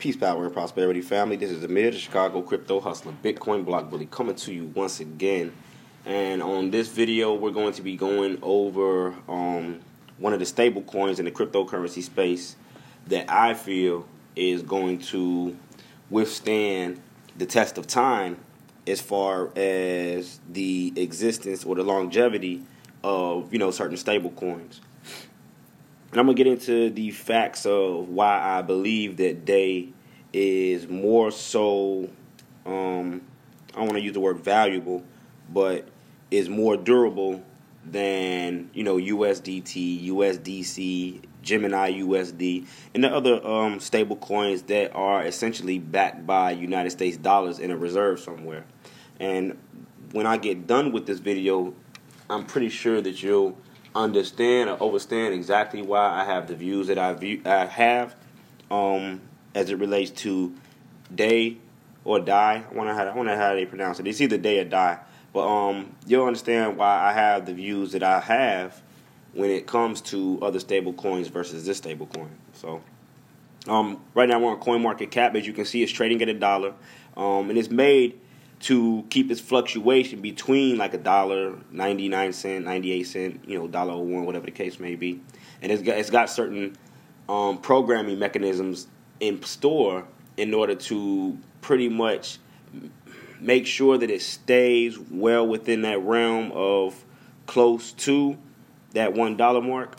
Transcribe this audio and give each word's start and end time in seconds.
Peace, 0.00 0.16
power, 0.16 0.46
and 0.46 0.54
prosperity, 0.54 1.02
family. 1.02 1.36
This 1.36 1.50
is 1.50 1.62
Amir, 1.62 1.90
the 1.90 1.98
Chicago 1.98 2.40
crypto 2.40 2.80
hustler, 2.80 3.12
Bitcoin 3.22 3.66
block 3.66 3.90
bully, 3.90 4.06
coming 4.06 4.34
to 4.34 4.50
you 4.50 4.64
once 4.74 4.98
again. 4.98 5.52
And 6.06 6.42
on 6.42 6.70
this 6.70 6.88
video, 6.88 7.34
we're 7.34 7.50
going 7.50 7.74
to 7.74 7.82
be 7.82 7.98
going 7.98 8.38
over 8.40 9.14
um, 9.28 9.80
one 10.16 10.32
of 10.32 10.38
the 10.38 10.46
stable 10.46 10.80
coins 10.80 11.18
in 11.18 11.26
the 11.26 11.30
cryptocurrency 11.30 12.02
space 12.02 12.56
that 13.08 13.30
I 13.30 13.52
feel 13.52 14.08
is 14.34 14.62
going 14.62 15.00
to 15.00 15.54
withstand 16.08 16.98
the 17.36 17.44
test 17.44 17.76
of 17.76 17.86
time 17.86 18.38
as 18.86 19.02
far 19.02 19.50
as 19.54 20.40
the 20.50 20.94
existence 20.96 21.62
or 21.62 21.74
the 21.74 21.84
longevity 21.84 22.62
of 23.04 23.52
you 23.52 23.58
know 23.58 23.70
certain 23.70 23.98
stable 23.98 24.30
coins. 24.30 24.80
And 26.10 26.18
I'm 26.18 26.26
gonna 26.26 26.34
get 26.34 26.46
into 26.46 26.90
the 26.90 27.10
facts 27.10 27.66
of 27.66 28.08
why 28.08 28.40
I 28.40 28.62
believe 28.62 29.16
that 29.18 29.44
Day 29.44 29.90
is 30.32 30.88
more 30.88 31.30
so. 31.30 32.08
Um, 32.66 33.22
I 33.72 33.76
don't 33.76 33.86
want 33.86 33.92
to 33.92 34.00
use 34.00 34.14
the 34.14 34.20
word 34.20 34.40
valuable, 34.40 35.04
but 35.52 35.88
is 36.30 36.48
more 36.48 36.76
durable 36.76 37.44
than 37.84 38.70
you 38.74 38.82
know 38.82 38.96
USDT, 38.96 40.08
USDC, 40.08 41.22
Gemini 41.42 41.92
USD, 42.00 42.66
and 42.94 43.04
the 43.04 43.14
other 43.14 43.44
um, 43.46 43.80
stable 43.80 44.16
coins 44.16 44.62
that 44.62 44.94
are 44.94 45.24
essentially 45.24 45.78
backed 45.78 46.26
by 46.26 46.50
United 46.50 46.90
States 46.90 47.16
dollars 47.16 47.58
in 47.58 47.70
a 47.70 47.76
reserve 47.76 48.20
somewhere. 48.20 48.64
And 49.18 49.56
when 50.12 50.26
I 50.26 50.38
get 50.38 50.66
done 50.66 50.92
with 50.92 51.06
this 51.06 51.20
video, 51.20 51.74
I'm 52.28 52.46
pretty 52.46 52.68
sure 52.68 53.00
that 53.00 53.22
you'll 53.22 53.56
understand 53.94 54.70
or 54.70 54.82
understand 54.82 55.34
exactly 55.34 55.82
why 55.82 56.08
I 56.20 56.24
have 56.24 56.46
the 56.46 56.54
views 56.54 56.86
that 56.88 56.98
I 56.98 57.12
view 57.14 57.42
I 57.44 57.66
have 57.66 58.14
um, 58.70 59.20
as 59.54 59.70
it 59.70 59.78
relates 59.78 60.10
to 60.22 60.54
day 61.14 61.56
or 62.04 62.20
die. 62.20 62.64
I 62.70 62.74
wonder 62.74 62.94
how 62.94 63.04
I 63.04 63.14
wonder 63.14 63.36
how 63.36 63.54
they 63.54 63.66
pronounce 63.66 64.00
it. 64.00 64.06
It's 64.06 64.20
either 64.20 64.38
day 64.38 64.60
or 64.60 64.64
die. 64.64 64.98
But 65.32 65.46
um, 65.46 65.94
you'll 66.06 66.26
understand 66.26 66.76
why 66.76 67.00
I 67.00 67.12
have 67.12 67.46
the 67.46 67.54
views 67.54 67.92
that 67.92 68.02
I 68.02 68.20
have 68.20 68.80
when 69.32 69.50
it 69.50 69.66
comes 69.66 70.00
to 70.00 70.40
other 70.42 70.58
stable 70.58 70.92
coins 70.92 71.28
versus 71.28 71.64
this 71.64 71.78
stable 71.78 72.06
coin. 72.06 72.30
So 72.54 72.82
um, 73.68 74.00
right 74.14 74.28
now 74.28 74.40
we're 74.40 74.50
on 74.50 74.58
Coin 74.58 74.82
Market 74.82 75.10
Cap. 75.10 75.36
As 75.36 75.46
you 75.46 75.52
can 75.52 75.64
see, 75.64 75.82
it's 75.82 75.92
trading 75.92 76.20
at 76.22 76.28
a 76.28 76.34
dollar, 76.34 76.74
um, 77.16 77.48
and 77.50 77.58
it's 77.58 77.70
made 77.70 78.18
to 78.60 79.04
keep 79.08 79.30
its 79.30 79.40
fluctuation 79.40 80.20
between 80.20 80.76
like 80.76 80.92
a 80.92 80.98
dollar, 80.98 81.54
99 81.70 82.32
cent, 82.32 82.64
98 82.66 83.02
cent, 83.04 83.40
you 83.46 83.58
know, 83.58 83.66
dollar 83.66 83.96
one, 83.96 84.26
whatever 84.26 84.46
the 84.46 84.52
case 84.52 84.78
may 84.78 84.94
be. 84.94 85.20
And 85.62 85.72
it's 85.72 85.82
got, 85.82 85.96
it's 85.96 86.10
got 86.10 86.28
certain 86.28 86.76
um, 87.28 87.58
programming 87.58 88.18
mechanisms 88.18 88.86
in 89.18 89.42
store 89.42 90.04
in 90.36 90.52
order 90.52 90.74
to 90.74 91.38
pretty 91.62 91.88
much 91.88 92.38
make 93.40 93.66
sure 93.66 93.96
that 93.96 94.10
it 94.10 94.20
stays 94.20 94.98
well 94.98 95.46
within 95.46 95.82
that 95.82 96.00
realm 96.02 96.52
of 96.52 97.04
close 97.46 97.92
to 97.92 98.36
that 98.92 99.14
one 99.14 99.36
dollar 99.36 99.60
mark. 99.60 99.96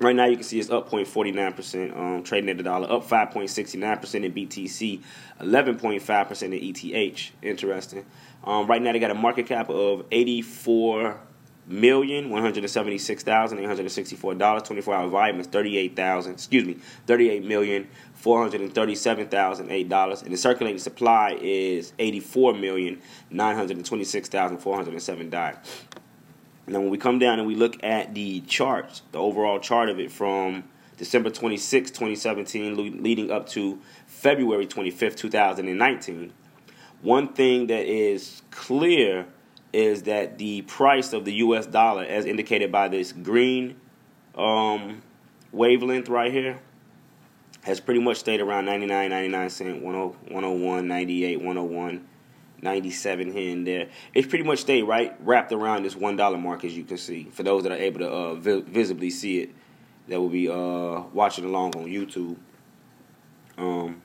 Right 0.00 0.14
now, 0.14 0.26
you 0.26 0.36
can 0.36 0.44
see 0.44 0.60
it's 0.60 0.70
up 0.70 0.88
0.49%, 0.90 1.96
um, 1.96 2.22
trading 2.22 2.50
at 2.50 2.60
a 2.60 2.62
dollar, 2.62 2.90
up 2.90 3.08
5.69% 3.08 4.24
in 4.24 4.32
BTC, 4.32 5.02
11.5% 5.40 6.42
in 6.42 6.52
ETH. 6.52 7.32
Interesting. 7.42 8.06
Um, 8.44 8.68
right 8.68 8.80
now, 8.80 8.92
they 8.92 9.00
got 9.00 9.10
a 9.10 9.14
market 9.14 9.46
cap 9.46 9.68
of 9.68 10.06
84 10.12 11.18
million 11.68 12.30
one 12.30 12.42
hundred 12.42 12.68
seventy 12.70 12.98
six 12.98 13.22
thousand 13.22 13.58
eight 13.58 13.66
hundred 13.66 13.90
sixty 13.90 14.16
four 14.16 14.34
dollars. 14.34 14.62
Twenty 14.62 14.80
four 14.80 14.94
hour 14.94 15.06
volume 15.08 15.38
is 15.38 15.46
thirty 15.46 15.76
eight 15.76 15.94
thousand. 15.94 16.32
Excuse 16.32 16.64
me, 16.64 16.78
thirty 17.06 17.28
eight 17.28 17.44
million 17.44 17.86
four 18.14 18.40
hundred 18.40 18.74
thirty 18.74 18.94
seven 18.94 19.28
thousand 19.28 19.70
eight 19.70 19.88
dollars, 19.88 20.22
and 20.22 20.32
the 20.32 20.36
circulating 20.36 20.78
supply 20.78 21.36
is 21.40 21.92
eighty 21.98 22.20
four 22.20 22.54
million 22.54 23.00
nine 23.30 23.54
hundred 23.54 23.84
twenty 23.84 24.04
six 24.04 24.28
thousand 24.28 24.58
four 24.58 24.76
hundred 24.76 25.00
seven 25.02 25.28
dollars. 25.28 25.56
Now, 26.68 26.80
when 26.80 26.90
we 26.90 26.98
come 26.98 27.18
down 27.18 27.38
and 27.38 27.48
we 27.48 27.54
look 27.54 27.82
at 27.82 28.14
the 28.14 28.40
charts, 28.42 29.02
the 29.12 29.18
overall 29.18 29.58
chart 29.58 29.88
of 29.88 29.98
it 29.98 30.12
from 30.12 30.64
December 30.98 31.30
26, 31.30 31.90
2017, 31.90 33.02
leading 33.02 33.30
up 33.30 33.48
to 33.50 33.78
February 34.06 34.66
25th, 34.66 35.16
2019, 35.16 36.32
one 37.00 37.28
thing 37.28 37.68
that 37.68 37.86
is 37.86 38.42
clear 38.50 39.26
is 39.72 40.02
that 40.04 40.38
the 40.38 40.62
price 40.62 41.12
of 41.12 41.24
the 41.24 41.34
US 41.34 41.66
dollar, 41.66 42.02
as 42.02 42.24
indicated 42.24 42.72
by 42.72 42.88
this 42.88 43.12
green 43.12 43.76
um, 44.34 45.02
wavelength 45.52 46.08
right 46.08 46.32
here, 46.32 46.58
has 47.62 47.80
pretty 47.80 48.00
much 48.00 48.18
stayed 48.18 48.40
around 48.40 48.64
99, 48.64 49.10
99 49.10 49.50
cent, 49.50 49.82
101, 49.82 50.88
98, 50.88 51.36
101. 51.38 52.06
97 52.62 53.32
here 53.32 53.52
and 53.52 53.66
there. 53.66 53.88
It's 54.14 54.26
pretty 54.26 54.44
much 54.44 54.60
stayed 54.60 54.82
right 54.82 55.14
wrapped 55.20 55.52
around 55.52 55.84
this 55.84 55.96
one 55.96 56.16
dollar 56.16 56.38
mark, 56.38 56.64
as 56.64 56.76
you 56.76 56.84
can 56.84 56.96
see. 56.98 57.28
For 57.32 57.42
those 57.42 57.62
that 57.62 57.72
are 57.72 57.76
able 57.76 58.00
to 58.00 58.10
uh, 58.10 58.34
vi- 58.34 58.60
visibly 58.62 59.10
see 59.10 59.40
it, 59.40 59.50
that 60.08 60.20
will 60.20 60.28
be 60.28 60.48
uh, 60.48 61.02
watching 61.12 61.44
along 61.44 61.76
on 61.76 61.86
YouTube. 61.86 62.36
Um, 63.56 64.02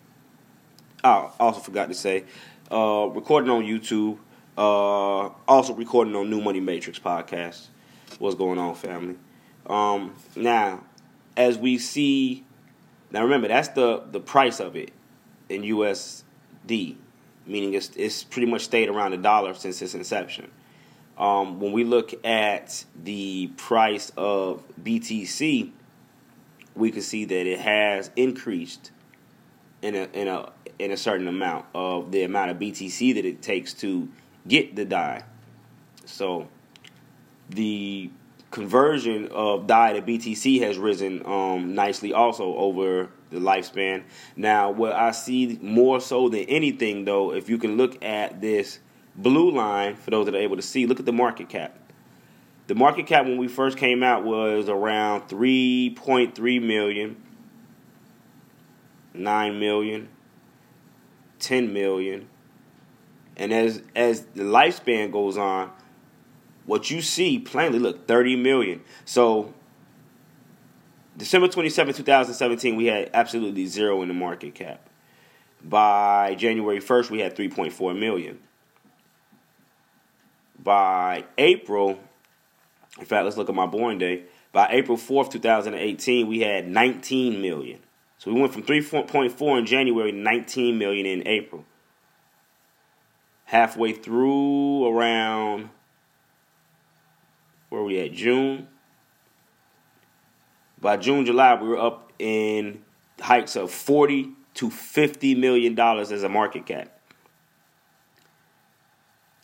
I 1.03 1.29
also 1.39 1.59
forgot 1.59 1.89
to 1.89 1.93
say, 1.93 2.25
uh, 2.71 3.07
recording 3.11 3.49
on 3.49 3.63
YouTube. 3.63 4.17
Uh, 4.55 5.31
also 5.47 5.73
recording 5.73 6.15
on 6.15 6.29
New 6.29 6.39
Money 6.41 6.59
Matrix 6.59 6.99
podcast. 6.99 7.67
What's 8.19 8.35
going 8.35 8.59
on, 8.59 8.75
family? 8.75 9.15
Um, 9.65 10.13
now, 10.35 10.83
as 11.35 11.57
we 11.57 11.79
see, 11.79 12.45
now 13.11 13.23
remember 13.23 13.47
that's 13.47 13.69
the 13.69 14.03
the 14.11 14.19
price 14.19 14.59
of 14.59 14.75
it 14.75 14.91
in 15.49 15.63
USD 15.63 16.97
meaning 17.45 17.73
it's, 17.73 17.91
it's 17.95 18.23
pretty 18.23 18.49
much 18.49 18.63
stayed 18.63 18.89
around 18.89 19.13
a 19.13 19.17
dollar 19.17 19.53
since 19.53 19.81
its 19.81 19.93
inception. 19.93 20.49
Um, 21.17 21.59
when 21.59 21.71
we 21.71 21.83
look 21.83 22.13
at 22.25 22.85
the 23.03 23.47
price 23.57 24.11
of 24.17 24.63
BTC, 24.81 25.71
we 26.75 26.91
can 26.91 27.01
see 27.01 27.25
that 27.25 27.47
it 27.47 27.59
has 27.59 28.09
increased 28.15 28.91
in 29.83 29.95
a 29.95 30.07
in 30.13 30.27
a 30.27 30.51
in 30.79 30.91
a 30.91 30.97
certain 30.97 31.27
amount 31.27 31.65
of 31.75 32.11
the 32.11 32.23
amount 32.23 32.49
of 32.49 32.57
BTC 32.57 33.13
that 33.15 33.25
it 33.25 33.41
takes 33.43 33.73
to 33.75 34.09
get 34.47 34.75
the 34.75 34.85
Dai. 34.85 35.23
So 36.05 36.47
the 37.49 38.09
conversion 38.49 39.27
of 39.29 39.67
Dai 39.67 39.93
to 39.93 40.01
BTC 40.01 40.61
has 40.61 40.77
risen 40.77 41.25
um, 41.25 41.75
nicely 41.75 42.13
also 42.13 42.55
over 42.55 43.09
the 43.33 43.39
lifespan. 43.39 44.03
Now, 44.35 44.71
what 44.71 44.94
I 44.94 45.11
see 45.11 45.59
more 45.61 45.99
so 45.99 46.29
than 46.29 46.41
anything, 46.41 47.05
though, 47.05 47.33
if 47.33 47.49
you 47.49 47.57
can 47.57 47.77
look 47.77 48.03
at 48.03 48.41
this 48.41 48.79
blue 49.16 49.51
line, 49.51 49.95
for 49.95 50.11
those 50.11 50.25
that 50.25 50.35
are 50.35 50.39
able 50.39 50.55
to 50.55 50.61
see, 50.61 50.85
look 50.85 50.99
at 50.99 51.05
the 51.05 51.13
market 51.13 51.49
cap. 51.49 51.77
The 52.67 52.75
market 52.75 53.07
cap 53.07 53.25
when 53.25 53.38
we 53.38 53.47
first 53.47 53.77
came 53.77 54.03
out 54.03 54.23
was 54.23 54.69
around 54.69 55.27
3.3 55.27 56.61
million, 56.61 57.21
9 59.13 59.59
million, 59.59 60.09
10 61.39 61.73
million. 61.73 62.29
And 63.35 63.51
as 63.51 63.81
as 63.95 64.25
the 64.27 64.44
lifespan 64.44 65.11
goes 65.11 65.38
on, 65.38 65.71
what 66.65 66.89
you 66.89 67.01
see 67.01 67.39
plainly 67.39 67.79
look 67.79 68.07
30 68.07 68.38
million. 68.38 68.81
So 69.05 69.53
December 71.16 71.47
27, 71.47 71.94
2017, 71.94 72.75
we 72.75 72.88
had 72.88 73.09
absolutely 73.13 73.66
zero 73.66 74.01
in 74.01 74.07
the 74.07 74.13
market 74.13 74.56
cap. 74.56 74.90
By 75.63 76.35
January 76.35 76.79
1st, 76.79 77.09
we 77.09 77.19
had 77.19 77.35
3.4 77.35 77.97
million. 77.97 78.40
By 80.62 81.25
April, 81.38 82.00
in 83.00 83.06
fact, 83.06 83.25
let's 83.25 83.38
look 83.38 83.50
at 83.50 83.56
my 83.56 83.66
born 83.66 83.97
day. 83.97 84.24
By 84.51 84.68
April 84.72 84.97
4th, 84.97 85.31
2018, 85.31 86.28
we 86.28 86.41
had 86.41 86.68
19 86.68 87.41
million. 87.41 87.80
So 88.18 88.31
we 88.31 88.40
went 88.40 88.53
from 88.53 88.63
3.4 88.63 89.59
in 89.59 89.66
January 89.66 90.12
to 90.12 90.18
19 90.18 90.77
million 90.77 91.06
in 91.06 91.27
April. 91.27 91.66
Halfway 93.45 93.94
through 93.94 94.88
around 94.88 95.69
where 97.69 97.83
we 97.83 98.00
at 98.00 98.13
June, 98.13 98.68
by 100.83 100.97
June, 100.97 101.25
July, 101.25 101.56
we 101.56 101.69
were 101.69 101.80
up 101.80 102.12
in 102.19 102.83
heights 103.19 103.56
of 103.56 103.71
40 103.71 104.30
to 104.56 104.69
50 104.69 105.33
million 105.35 105.74
dollars 105.74 106.12
as 106.12 106.21
a 106.24 106.30
market 106.30 106.65
cap. 106.68 106.89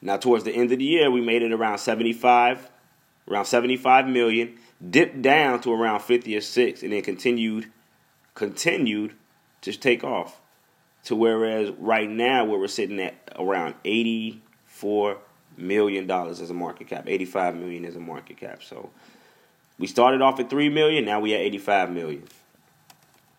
Now, 0.01 0.17
towards 0.17 0.43
the 0.43 0.51
end 0.51 0.71
of 0.71 0.79
the 0.79 0.85
year, 0.85 1.09
we 1.09 1.21
made 1.21 1.41
it 1.41 1.51
around 1.51 1.79
75, 1.79 2.69
around 3.29 3.45
75 3.45 4.07
million, 4.07 4.57
dipped 4.87 5.21
down 5.21 5.61
to 5.61 5.73
around 5.73 6.01
50 6.01 6.37
or 6.37 6.41
6, 6.41 6.83
and 6.83 6.93
then 6.93 7.01
continued, 7.01 7.71
continued 8.35 9.13
to 9.61 9.73
take 9.73 10.03
off. 10.03 10.39
To 11.05 11.15
whereas 11.15 11.71
right 11.79 12.09
now, 12.09 12.45
where 12.45 12.59
we're 12.59 12.67
sitting 12.67 12.99
at 12.99 13.15
around 13.37 13.75
84 13.85 15.17
million 15.57 16.05
dollars 16.05 16.41
as 16.41 16.49
a 16.49 16.53
market 16.53 16.87
cap, 16.87 17.05
85 17.07 17.55
million 17.55 17.85
as 17.85 17.95
a 17.95 17.99
market 17.99 18.37
cap. 18.37 18.61
So 18.61 18.89
we 19.79 19.87
started 19.87 20.21
off 20.21 20.39
at 20.39 20.49
3 20.49 20.69
million, 20.69 21.05
now 21.05 21.19
we 21.19 21.33
at 21.33 21.39
85 21.39 21.91
million. 21.91 22.23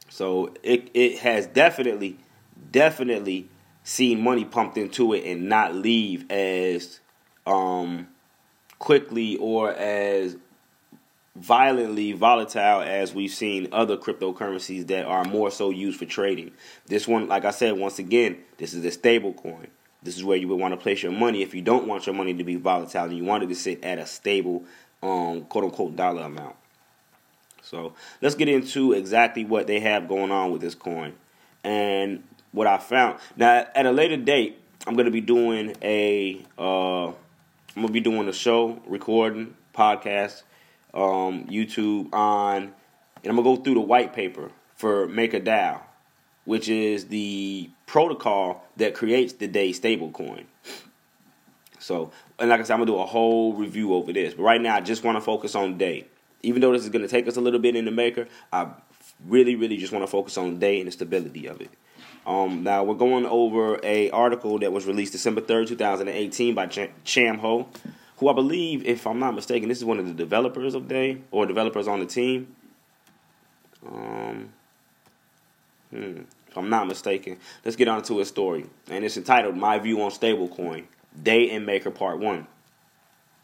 So 0.09 0.55
it 0.63 0.91
it 0.93 1.19
has 1.21 1.47
definitely, 1.47 2.19
definitely 2.73 3.49
seen 3.85 4.23
money 4.23 4.45
pumped 4.45 4.77
into 4.77 5.15
it 5.15 5.25
and 5.25 5.49
not 5.49 5.75
leave 5.75 6.31
as 6.31 7.01
um, 7.47 8.09
quickly 8.79 9.37
or 9.37 9.73
as 9.73 10.37
violently 11.37 12.13
volatile 12.13 12.81
as 12.81 13.15
we've 13.15 13.31
seen 13.31 13.69
other 13.73 13.97
cryptocurrencies 13.97 14.87
that 14.89 15.05
are 15.05 15.25
more 15.25 15.51
so 15.51 15.71
used 15.71 15.99
for 15.99 16.05
trading. 16.05 16.51
This 16.87 17.07
one, 17.07 17.29
like 17.29 17.45
I 17.45 17.51
said, 17.51 17.79
once 17.79 17.99
again, 17.99 18.39
this 18.59 18.75
is 18.75 18.85
a 18.85 18.91
stable 18.91 19.33
coin. 19.33 19.69
This 20.03 20.17
is 20.17 20.25
where 20.25 20.37
you 20.37 20.49
would 20.49 20.59
want 20.59 20.73
to 20.73 20.81
place 20.81 21.03
your 21.03 21.13
money 21.13 21.43
if 21.43 21.55
you 21.55 21.63
don't 21.63 21.87
want 21.87 22.07
your 22.07 22.15
money 22.15 22.35
to 22.35 22.45
be 22.45 22.57
volatile 22.57 23.05
and 23.05 23.17
you 23.17 23.25
want 23.25 23.45
it 23.45 23.49
to 23.49 23.55
sit 23.55 23.85
at 23.85 23.99
a 23.99 24.07
stable, 24.07 24.65
um, 25.03 25.43
quote 25.43 25.65
unquote, 25.65 25.97
dollar 25.97 26.23
amount. 26.23 26.57
So 27.63 27.95
let's 28.21 28.35
get 28.35 28.49
into 28.49 28.93
exactly 28.93 29.45
what 29.45 29.67
they 29.67 29.81
have 29.81 30.09
going 30.09 30.31
on 30.31 30.51
with 30.51 30.61
this 30.61 30.75
coin 30.75 31.15
and 31.63 32.25
what 32.53 32.67
I 32.67 32.79
found. 32.79 33.19
Now, 33.37 33.67
at 33.75 33.87
a 33.87 33.93
later 33.93 34.17
date, 34.17 34.59
I'm 34.87 34.95
going 34.95 35.05
to 35.05 35.13
be 35.13 35.21
doing 35.21 35.77
a, 35.83 36.45
uh, 36.59 37.07
I'm 37.07 37.15
going 37.77 37.87
to 37.89 37.93
be 37.93 38.01
doing 38.01 38.29
a 38.29 38.33
show, 38.33 38.81
recording, 38.87 39.55
podcast, 39.75 40.43
um, 40.95 41.45
YouTube 41.47 42.13
on, 42.13 42.63
and 42.63 42.73
I'm 43.25 43.37
going 43.37 43.37
to 43.37 43.57
go 43.57 43.57
through 43.57 43.75
the 43.75 43.81
white 43.81 44.15
paper 44.15 44.51
for 44.75 45.07
MakerDAO, 45.07 45.81
which 46.45 46.69
is 46.69 47.07
the 47.07 47.71
protocol 47.87 48.65
that 48.79 48.95
creates 48.95 49.35
the 49.35 49.47
Dai 49.47 49.69
stablecoin. 49.69 50.47
So, 51.81 52.13
and 52.39 52.49
like 52.49 52.61
I 52.61 52.63
said, 52.63 52.75
I'm 52.75 52.81
gonna 52.81 52.93
do 52.93 52.99
a 52.99 53.07
whole 53.07 53.55
review 53.55 53.95
over 53.95 54.13
this. 54.13 54.35
But 54.35 54.45
right 54.45 54.61
now, 54.61 54.77
I 54.77 54.81
just 54.81 55.03
want 55.03 55.17
to 55.17 55.21
focus 55.21 55.55
on 55.55 55.79
day. 55.79 56.07
Even 56.43 56.61
though 56.61 56.73
this 56.73 56.85
is 56.85 56.91
gonna 56.91 57.09
take 57.09 57.27
us 57.27 57.37
a 57.37 57.41
little 57.41 57.61
bit 57.61 57.75
in 57.75 57.85
the 57.85 57.91
maker, 57.91 58.29
I 58.53 58.69
really, 59.27 59.57
really 59.57 59.77
just 59.77 59.93
want 59.93 60.03
to 60.05 60.07
focus 60.07 60.39
on 60.39 60.59
day 60.59 60.79
and 60.79 60.87
the 60.87 60.93
stability 60.93 61.47
of 61.47 61.61
it. 61.61 61.71
Um, 62.27 62.63
now 62.63 62.85
we're 62.85 62.95
going 62.95 63.27
over 63.27 63.81
a 63.83 64.11
article 64.11 64.59
that 64.59 64.73
was 64.73 64.87
released 64.87 65.13
December 65.13 65.41
third, 65.41 65.69
two 65.69 65.77
thousand 65.77 66.09
and 66.09 66.17
eighteen 66.17 66.55
by 66.55 66.67
Ch- 66.67 66.91
Cham 67.05 67.39
Ho, 67.39 67.67
who 68.19 68.29
I 68.29 68.35
believe, 68.35 68.85
if 68.85 69.07
I'm 69.07 69.19
not 69.19 69.35
mistaken, 69.35 69.69
this 69.71 69.79
is 69.79 69.85
one 69.85 69.99
of 69.99 70.07
the 70.07 70.13
developers 70.13 70.75
of 70.75 70.87
Day 70.87 71.23
or 71.31 71.47
developers 71.47 71.89
on 71.89 72.01
the 72.01 72.07
team. 72.07 72.55
Um, 73.87 74.51
hmm, 75.91 76.21
if 76.47 76.57
I'm 76.57 76.69
not 76.69 76.87
mistaken, 76.87 77.39
let's 77.65 77.77
get 77.77 77.89
on 77.89 78.03
to 78.03 78.19
his 78.19 78.29
story, 78.29 78.67
and 78.91 79.03
it's 79.03 79.17
entitled 79.17 79.57
"My 79.57 79.79
View 79.79 80.03
on 80.03 80.11
Stablecoin: 80.11 80.85
Dai 81.23 81.49
and 81.51 81.67
Maker 81.67 81.91
Part 81.91 82.19
One." 82.19 82.47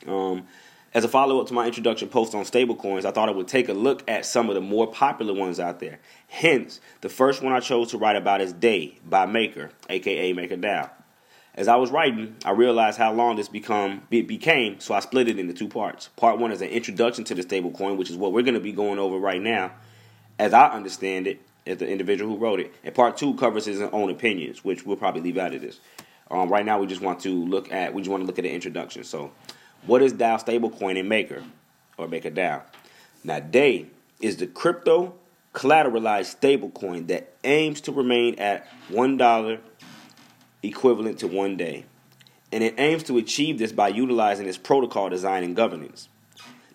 Um, 0.07 0.47
as 0.95 1.05
a 1.05 1.09
follow 1.09 1.41
up 1.41 1.47
to 1.49 1.55
my 1.55 1.67
introduction 1.67 2.09
post 2.09 2.35
on 2.35 2.45
stablecoins, 2.45 3.05
I 3.05 3.11
thought 3.11 3.29
I 3.29 3.33
would 3.33 3.49
take 3.49 3.69
a 3.69 3.75
look 3.75 4.03
at 4.09 4.25
some 4.25 4.49
of 4.49 4.55
the 4.55 4.63
more 4.63 4.87
popular 4.87 5.35
ones 5.35 5.61
out 5.61 5.79
there. 5.79 5.99
Hence, 6.29 6.81
the 7.03 7.11
first 7.11 7.43
one 7.43 7.53
I 7.53 7.61
chose 7.61 7.91
to 7.91 7.99
write 7.99 8.17
about 8.17 8.41
is 8.41 8.55
Day 8.55 8.99
by 9.07 9.27
Maker, 9.27 9.71
aka 9.91 10.33
MakerDAO. 10.33 10.91
As 11.55 11.69
I 11.69 11.77
was 11.77 11.91
writing, 11.91 12.37
I 12.45 12.53
realized 12.53 12.99
how 12.99 13.13
long 13.13 13.37
this 13.37 13.49
become 13.49 14.03
it 14.11 14.27
became, 14.27 14.81
so 14.81 14.95
I 14.95 15.01
split 15.01 15.29
it 15.29 15.39
into 15.39 15.55
two 15.55 15.69
parts. 15.69 16.09
Part 16.17 16.39
one 16.39 16.53
is 16.53 16.63
an 16.63 16.69
introduction 16.69 17.25
to 17.25 17.35
the 17.35 17.43
stablecoin, 17.43 17.97
which 17.97 18.11
is 18.11 18.17
what 18.17 18.33
we're 18.33 18.43
going 18.43 18.55
to 18.55 18.61
be 18.61 18.73
going 18.73 18.99
over 18.99 19.19
right 19.19 19.41
now, 19.41 19.73
as 20.39 20.55
I 20.55 20.69
understand 20.69 21.27
it, 21.27 21.41
as 21.67 21.79
the 21.79 21.89
individual 21.89 22.35
who 22.35 22.39
wrote 22.39 22.61
it. 22.61 22.75
And 22.85 22.95
part 22.95 23.17
two 23.17 23.35
covers 23.35 23.65
his 23.65 23.81
own 23.81 24.11
opinions, 24.11 24.65
which 24.65 24.87
we'll 24.87 24.97
probably 24.97 25.23
leave 25.23 25.39
out 25.39 25.55
of 25.55 25.63
this. 25.63 25.81
Um, 26.31 26.49
right 26.49 26.65
now, 26.65 26.81
we 26.81 26.87
just 26.87 27.01
want 27.01 27.21
to 27.21 27.45
look 27.45 27.73
at 27.73 27.95
we 27.95 28.03
just 28.03 28.11
want 28.11 28.23
to 28.23 28.27
look 28.27 28.39
at 28.39 28.43
the 28.43 28.53
introduction. 28.53 29.05
So, 29.05 29.33
what 29.87 30.03
is 30.03 30.13
DAO 30.13 30.43
stablecoin 30.43 30.99
and 30.99 31.09
Maker 31.09 31.43
or 31.97 32.09
MakerDAO? 32.09 32.63
Now, 33.25 33.41
Dai 33.41 33.87
is 34.21 34.37
the 34.37 34.47
crypto 34.47 35.15
collateralized 35.53 36.37
stablecoin 36.39 37.07
that 37.09 37.35
aims 37.45 37.81
to 37.83 37.93
remain 37.93 38.35
at 38.39 38.67
one 38.89 39.17
dollar 39.17 39.61
equivalent 40.63 41.19
to 41.21 41.29
one 41.29 41.57
day. 41.57 41.85
And 42.53 42.63
it 42.63 42.75
aims 42.79 43.03
to 43.05 43.19
achieve 43.19 43.59
this 43.59 43.73
by 43.73 43.89
utilizing 43.89 44.47
its 44.47 44.59
protocol 44.59 45.09
design 45.09 45.45
and 45.45 45.57
governance. 45.57 46.09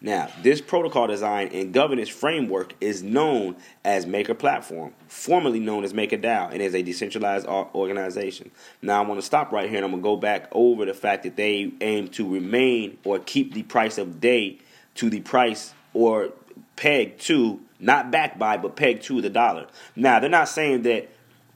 Now, 0.04 0.30
this 0.42 0.62
protocol 0.62 1.06
design 1.06 1.50
and 1.54 1.72
governance 1.72 2.10
framework 2.10 2.74
is 2.82 3.04
known 3.04 3.56
as 3.86 4.08
Maker 4.08 4.34
Platform, 4.34 4.94
formerly 5.08 5.60
known 5.60 5.84
as 5.84 5.94
MakerDAO, 5.94 6.52
and 6.52 6.60
is 6.60 6.74
a 6.74 6.82
decentralized 6.82 7.46
organization. 7.46 8.50
Now, 8.82 9.04
I 9.04 9.06
want 9.06 9.20
to 9.20 9.26
stop 9.26 9.52
right 9.52 9.70
here 9.70 9.78
and 9.78 9.86
I'm 9.86 9.92
going 9.92 10.02
to 10.02 10.04
go 10.04 10.18
back 10.18 10.50
over 10.54 10.86
the 10.86 10.96
fact 10.96 11.22
that 11.24 11.36
they 11.36 11.72
aim 11.82 12.08
to 12.10 12.28
remain 12.28 12.98
or 13.04 13.20
keep 13.20 13.54
the 13.54 13.62
price 13.62 14.00
of 14.00 14.20
day 14.20 14.58
to 14.96 15.12
the 15.12 15.20
price 15.20 15.72
or 15.94 16.30
peg 16.78 17.20
to, 17.20 17.60
not 17.80 18.10
backed 18.10 18.40
by, 18.40 18.58
but 18.58 18.76
pegged 18.76 19.04
to 19.04 19.22
the 19.22 19.30
dollar. 19.30 19.68
Now, 19.96 20.20
they're 20.20 20.32
not 20.32 20.50
saying 20.50 20.82
that 20.82 21.10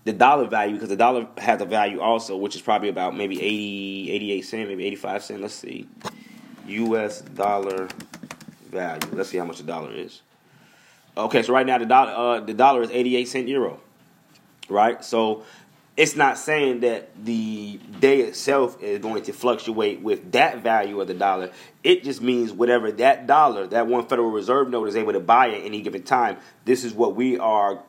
the 0.04 0.14
dollar 0.14 0.46
value, 0.46 0.76
because 0.76 0.90
the 0.90 0.96
dollar 0.96 1.28
has 1.40 1.62
a 1.62 1.66
value 1.66 2.00
also, 2.00 2.38
which 2.38 2.56
is 2.56 2.62
probably 2.62 2.90
about 2.90 3.18
maybe 3.18 3.42
80, 3.42 4.12
88 4.12 4.42
cent, 4.42 4.70
maybe 4.70 4.86
85 4.86 5.24
cent. 5.24 5.42
Let's 5.42 5.56
see. 5.56 5.88
US 6.68 7.22
dollar 7.22 7.88
value. 8.76 9.02
Let's 9.12 9.30
see 9.30 9.38
how 9.38 9.46
much 9.46 9.58
the 9.58 9.64
dollar 9.64 9.92
is. 9.92 10.22
Okay, 11.18 11.42
so 11.44 11.54
right 11.54 11.66
now 11.66 11.78
the 11.78 11.86
dollar 11.86 12.12
uh, 12.12 12.40
the 12.42 12.54
dollar 12.54 12.82
is 12.84 12.92
88 12.92 13.28
cent 13.28 13.48
euro. 13.48 13.80
Right? 14.70 15.04
So 15.04 15.44
it's 15.98 16.16
not 16.16 16.38
saying 16.38 16.82
that 16.82 17.10
the 17.24 17.80
day 18.00 18.22
itself 18.22 18.82
is 18.84 19.00
going 19.00 19.24
to 19.24 19.34
fluctuate 19.34 20.02
with 20.02 20.34
that 20.34 20.62
value 20.62 21.00
of 21.00 21.08
the 21.08 21.14
dollar. 21.14 21.52
It 21.84 22.04
just 22.04 22.22
means 22.22 22.52
whatever 22.52 22.92
that 22.94 23.28
dollar, 23.28 23.68
that 23.68 23.88
one 23.88 24.06
Federal 24.08 24.30
Reserve 24.30 24.70
note 24.70 24.88
is 24.90 24.96
able 24.98 25.14
to 25.14 25.22
buy 25.22 25.50
at 25.50 25.64
any 25.64 25.82
given 25.82 26.04
time. 26.04 26.38
This 26.66 26.84
is 26.84 26.94
what 26.94 27.16
we 27.16 27.40
are 27.40 27.82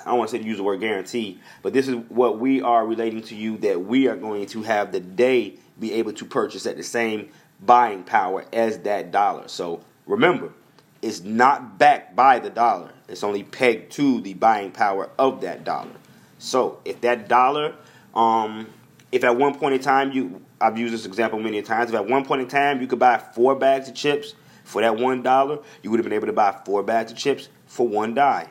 I 0.00 0.10
don't 0.10 0.18
want 0.18 0.30
to 0.30 0.36
say 0.36 0.42
to 0.42 0.48
use 0.48 0.56
the 0.56 0.62
word 0.62 0.80
guarantee, 0.80 1.40
but 1.62 1.72
this 1.72 1.86
is 1.86 1.94
what 2.08 2.38
we 2.38 2.62
are 2.62 2.86
relating 2.86 3.22
to 3.24 3.34
you 3.34 3.58
that 3.58 3.84
we 3.84 4.08
are 4.08 4.16
going 4.16 4.46
to 4.46 4.62
have 4.62 4.92
the 4.92 5.00
day 5.00 5.56
be 5.78 5.92
able 5.92 6.12
to 6.14 6.24
purchase 6.24 6.66
at 6.66 6.76
the 6.76 6.82
same 6.82 7.28
buying 7.60 8.04
power 8.04 8.46
as 8.52 8.78
that 8.80 9.12
dollar. 9.12 9.48
So 9.48 9.82
remember, 10.06 10.52
it's 11.02 11.20
not 11.22 11.78
backed 11.78 12.14
by 12.14 12.38
the 12.38 12.50
dollar. 12.50 12.92
It's 13.08 13.24
only 13.24 13.42
pegged 13.42 13.92
to 13.92 14.20
the 14.20 14.34
buying 14.34 14.70
power 14.70 15.08
of 15.18 15.40
that 15.40 15.64
dollar. 15.64 15.90
So 16.38 16.80
if 16.84 17.00
that 17.02 17.28
dollar, 17.28 17.74
um, 18.14 18.66
if 19.12 19.24
at 19.24 19.36
one 19.36 19.54
point 19.54 19.74
in 19.74 19.80
time 19.80 20.12
you, 20.12 20.42
I've 20.60 20.78
used 20.78 20.94
this 20.94 21.06
example 21.06 21.38
many 21.38 21.62
times. 21.62 21.90
If 21.90 21.96
at 21.96 22.06
one 22.06 22.24
point 22.24 22.42
in 22.42 22.48
time 22.48 22.80
you 22.80 22.86
could 22.86 22.98
buy 22.98 23.18
four 23.18 23.54
bags 23.54 23.88
of 23.88 23.94
chips 23.94 24.34
for 24.64 24.82
that 24.82 24.96
one 24.96 25.22
dollar, 25.22 25.58
you 25.82 25.90
would 25.90 25.98
have 25.98 26.04
been 26.04 26.12
able 26.12 26.26
to 26.26 26.32
buy 26.32 26.58
four 26.64 26.82
bags 26.82 27.12
of 27.12 27.18
chips 27.18 27.48
for 27.66 27.86
one 27.88 28.14
die. 28.14 28.48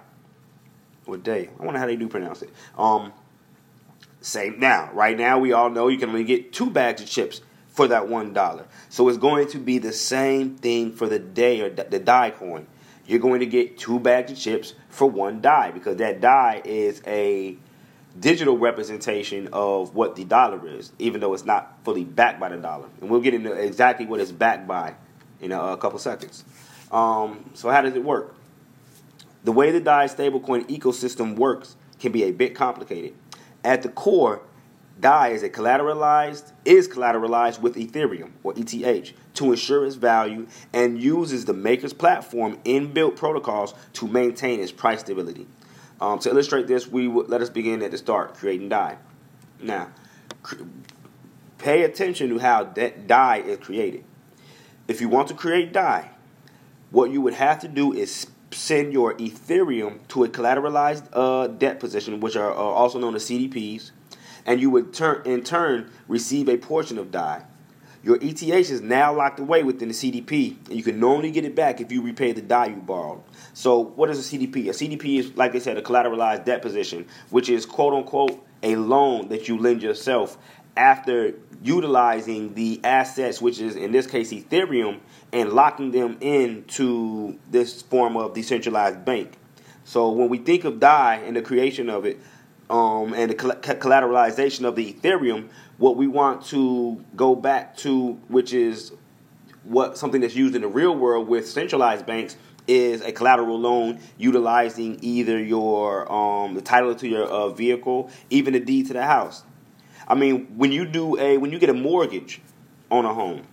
or 1.06 1.18
day. 1.18 1.50
I 1.60 1.64
wonder 1.64 1.80
how 1.80 1.86
they 1.86 1.96
do 1.96 2.08
pronounce 2.08 2.42
it. 2.42 2.50
Um, 2.78 3.14
same 4.22 4.60
now. 4.60 4.92
Right 4.94 5.18
now, 5.18 5.40
we 5.40 5.54
all 5.54 5.70
know 5.70 5.88
you 5.88 5.98
can 5.98 6.10
only 6.10 6.24
get 6.24 6.52
two 6.54 6.70
bags 6.70 7.02
of 7.02 7.08
chips 7.08 7.42
for 7.80 7.88
that 7.88 8.10
one 8.10 8.34
dollar. 8.34 8.66
So 8.90 9.08
it's 9.08 9.18
going 9.18 9.48
to 9.52 9.58
be 9.58 9.78
the 9.78 9.94
same 9.94 10.58
thing 10.58 10.92
for 10.92 11.08
the 11.08 11.18
day 11.18 11.62
or 11.62 11.70
the 11.70 11.98
die 11.98 12.32
coin. 12.32 12.68
You're 13.06 13.22
going 13.22 13.40
to 13.40 13.46
get 13.46 13.78
two 13.78 14.02
bags 14.02 14.34
of 14.34 14.38
chips 14.38 14.74
for 14.90 15.10
one 15.10 15.40
die 15.40 15.72
because 15.72 15.96
that 15.96 16.20
die 16.20 16.62
is 16.66 17.02
a 17.08 17.56
digital 18.20 18.58
representation 18.58 19.48
of 19.54 19.96
what 19.96 20.18
the 20.18 20.26
dollar 20.26 20.68
is, 20.68 20.92
even 21.00 21.22
though 21.22 21.34
it's 21.34 21.46
not 21.46 21.78
fully 21.86 22.04
backed 22.04 22.38
by 22.38 22.50
the 22.50 22.58
dollar. 22.58 22.90
And 23.00 23.10
we'll 23.10 23.22
get 23.22 23.34
into 23.34 23.54
exactly 23.54 24.06
what 24.06 24.20
it's 24.20 24.34
backed 24.34 24.68
by 24.68 24.96
in 25.40 25.54
a, 25.54 25.62
a 25.62 25.78
couple 25.78 26.00
seconds. 26.00 26.44
Um, 26.92 27.50
so 27.54 27.70
how 27.70 27.82
does 27.82 27.96
it 27.96 28.04
work? 28.04 28.36
The 29.46 29.54
way 29.54 29.72
the 29.72 29.80
DAI 29.80 30.08
stablecoin 30.08 30.68
ecosystem 30.68 31.38
works 31.38 31.78
can 31.98 32.12
be 32.12 32.24
a 32.26 32.32
bit 32.32 32.56
complicated. 32.56 33.14
At 33.64 33.84
the 33.84 33.90
core, 33.90 34.42
DAI 35.00 35.30
is 35.30 35.44
a 35.44 35.50
collateralized 35.50 36.52
is 36.66 36.88
collateralized 36.88 37.60
with 37.60 37.76
Ethereum 37.76 38.32
or 38.44 38.54
ETH 38.56 39.14
to 39.36 39.52
ensure 39.52 39.86
its 39.86 39.96
value 39.96 40.48
and 40.74 41.02
uses 41.02 41.46
the 41.46 41.54
maker's 41.54 41.94
platform 41.94 42.58
inbuilt 42.66 43.16
protocols 43.16 43.74
to 43.94 44.08
maintain 44.08 44.60
its 44.60 44.72
price 44.72 45.00
stability. 45.00 45.48
Um, 46.02 46.20
to 46.20 46.30
illustrate 46.30 46.68
this, 46.68 46.88
we 46.88 47.08
w- 47.08 47.28
let 47.28 47.42
us 47.42 47.50
begin 47.50 47.82
at 47.82 47.92
the 47.92 47.98
start, 47.98 48.36
creating 48.36 48.70
DAI. 48.70 48.98
Now, 49.62 49.90
cr- 50.44 50.64
pay 51.58 51.84
attention 51.84 52.30
to 52.30 52.40
how 52.40 52.64
that 52.64 53.08
DAI 53.08 53.38
is 53.38 53.60
created. 53.60 54.04
If 54.88 55.02
you 55.02 55.10
want 55.10 55.28
to 55.30 55.34
create 55.34 55.74
DAI, 55.74 56.10
what 56.92 57.12
you 57.12 57.22
would 57.22 57.36
have 57.36 57.60
to 57.60 57.68
do 57.68 57.94
is 57.94 58.28
send 58.52 58.94
your 58.94 59.14
Ethereum 59.16 60.08
to 60.10 60.24
a 60.24 60.30
collateralized 60.30 61.08
uh, 61.14 61.48
debt 61.48 61.80
position, 61.80 62.20
which 62.20 62.36
are 62.36 62.52
uh, 62.52 62.56
also 62.56 62.98
known 62.98 63.16
as 63.16 63.26
CDPs, 63.26 63.92
and 64.50 64.60
you 64.60 64.72
would 64.72 64.92
turn 64.92 65.22
in 65.26 65.44
turn 65.44 65.92
receive 66.08 66.50
a 66.50 66.58
portion 66.58 66.98
of 66.98 67.12
DAI. 67.12 67.44
Your 68.02 68.18
ETH 68.20 68.42
is 68.42 68.82
now 68.82 69.14
locked 69.14 69.40
away 69.40 69.62
within 69.62 69.90
the 69.90 69.94
CDP, 69.94 70.56
and 70.68 70.76
you 70.76 70.82
can 70.82 71.04
only 71.04 71.30
get 71.30 71.46
it 71.46 71.56
back 71.56 71.80
if 71.80 71.92
you 71.92 72.02
repay 72.02 72.32
the 72.32 72.42
DAI 72.42 72.68
you 72.68 72.78
borrowed. 72.78 73.22
So, 73.54 73.78
what 73.80 74.10
is 74.10 74.18
a 74.18 74.38
CDP? 74.38 74.68
A 74.68 74.72
CDP 74.72 75.20
is, 75.20 75.38
like 75.38 75.54
I 75.54 75.60
said, 75.60 75.78
a 75.78 75.84
collateralized 75.84 76.46
debt 76.46 76.64
position, 76.64 77.06
which 77.30 77.48
is 77.48 77.68
quote 77.68 77.94
unquote 77.94 78.44
a 78.64 78.76
loan 78.76 79.28
that 79.30 79.48
you 79.48 79.58
lend 79.60 79.84
yourself 79.84 80.38
after 80.76 81.36
utilizing 81.62 82.56
the 82.56 82.82
assets, 82.84 83.40
which 83.40 83.60
is 83.60 83.76
in 83.76 83.92
this 83.92 84.08
case 84.08 84.34
Ethereum, 84.34 85.00
and 85.32 85.54
locking 85.54 85.92
them 85.92 86.18
into 86.22 87.38
this 87.52 87.84
form 87.84 88.18
of 88.18 88.34
decentralized 88.34 89.06
bank. 89.06 89.38
So 89.84 90.10
when 90.10 90.30
we 90.30 90.40
think 90.40 90.64
of 90.64 90.80
DAI 90.80 91.18
and 91.26 91.36
the 91.36 91.42
creation 91.44 91.90
of 91.90 92.06
it, 92.06 92.20
um, 92.70 93.14
and 93.14 93.32
the 93.32 93.36
collateralization 93.36 94.66
of 94.66 94.76
the 94.76 94.94
Ethereum, 94.94 95.50
what 95.78 95.96
we 95.98 96.08
want 96.08 96.46
to 96.48 97.04
go 97.16 97.36
back 97.36 97.76
to, 97.78 98.14
which 98.28 98.54
is 98.54 98.92
what 99.64 99.98
something 99.98 100.22
that's 100.22 100.36
used 100.36 100.56
in 100.56 100.62
the 100.62 100.68
real 100.68 100.96
world 100.96 101.28
with 101.28 101.48
centralized 101.48 102.06
banks, 102.06 102.38
is 102.68 103.02
a 103.02 103.12
collateral 103.12 103.60
loan 103.60 104.00
utilizing 104.18 105.00
either 105.02 105.42
your 105.42 106.12
um, 106.12 106.54
the 106.54 106.62
title 106.62 106.94
to 106.94 107.08
your 107.08 107.26
uh, 107.26 107.50
vehicle, 107.50 108.12
even 108.30 108.54
the 108.54 108.60
deed 108.60 108.86
to 108.88 108.94
the 108.94 109.04
house. 109.04 109.44
I 110.08 110.16
mean, 110.16 110.46
when 110.58 110.72
you 110.72 110.86
do 110.86 111.18
a 111.20 111.38
when 111.38 111.52
you 111.52 111.60
get 111.60 111.70
a 111.70 111.74
mortgage 111.74 112.42
on 112.92 113.06
a 113.06 113.14
home, 113.14 113.44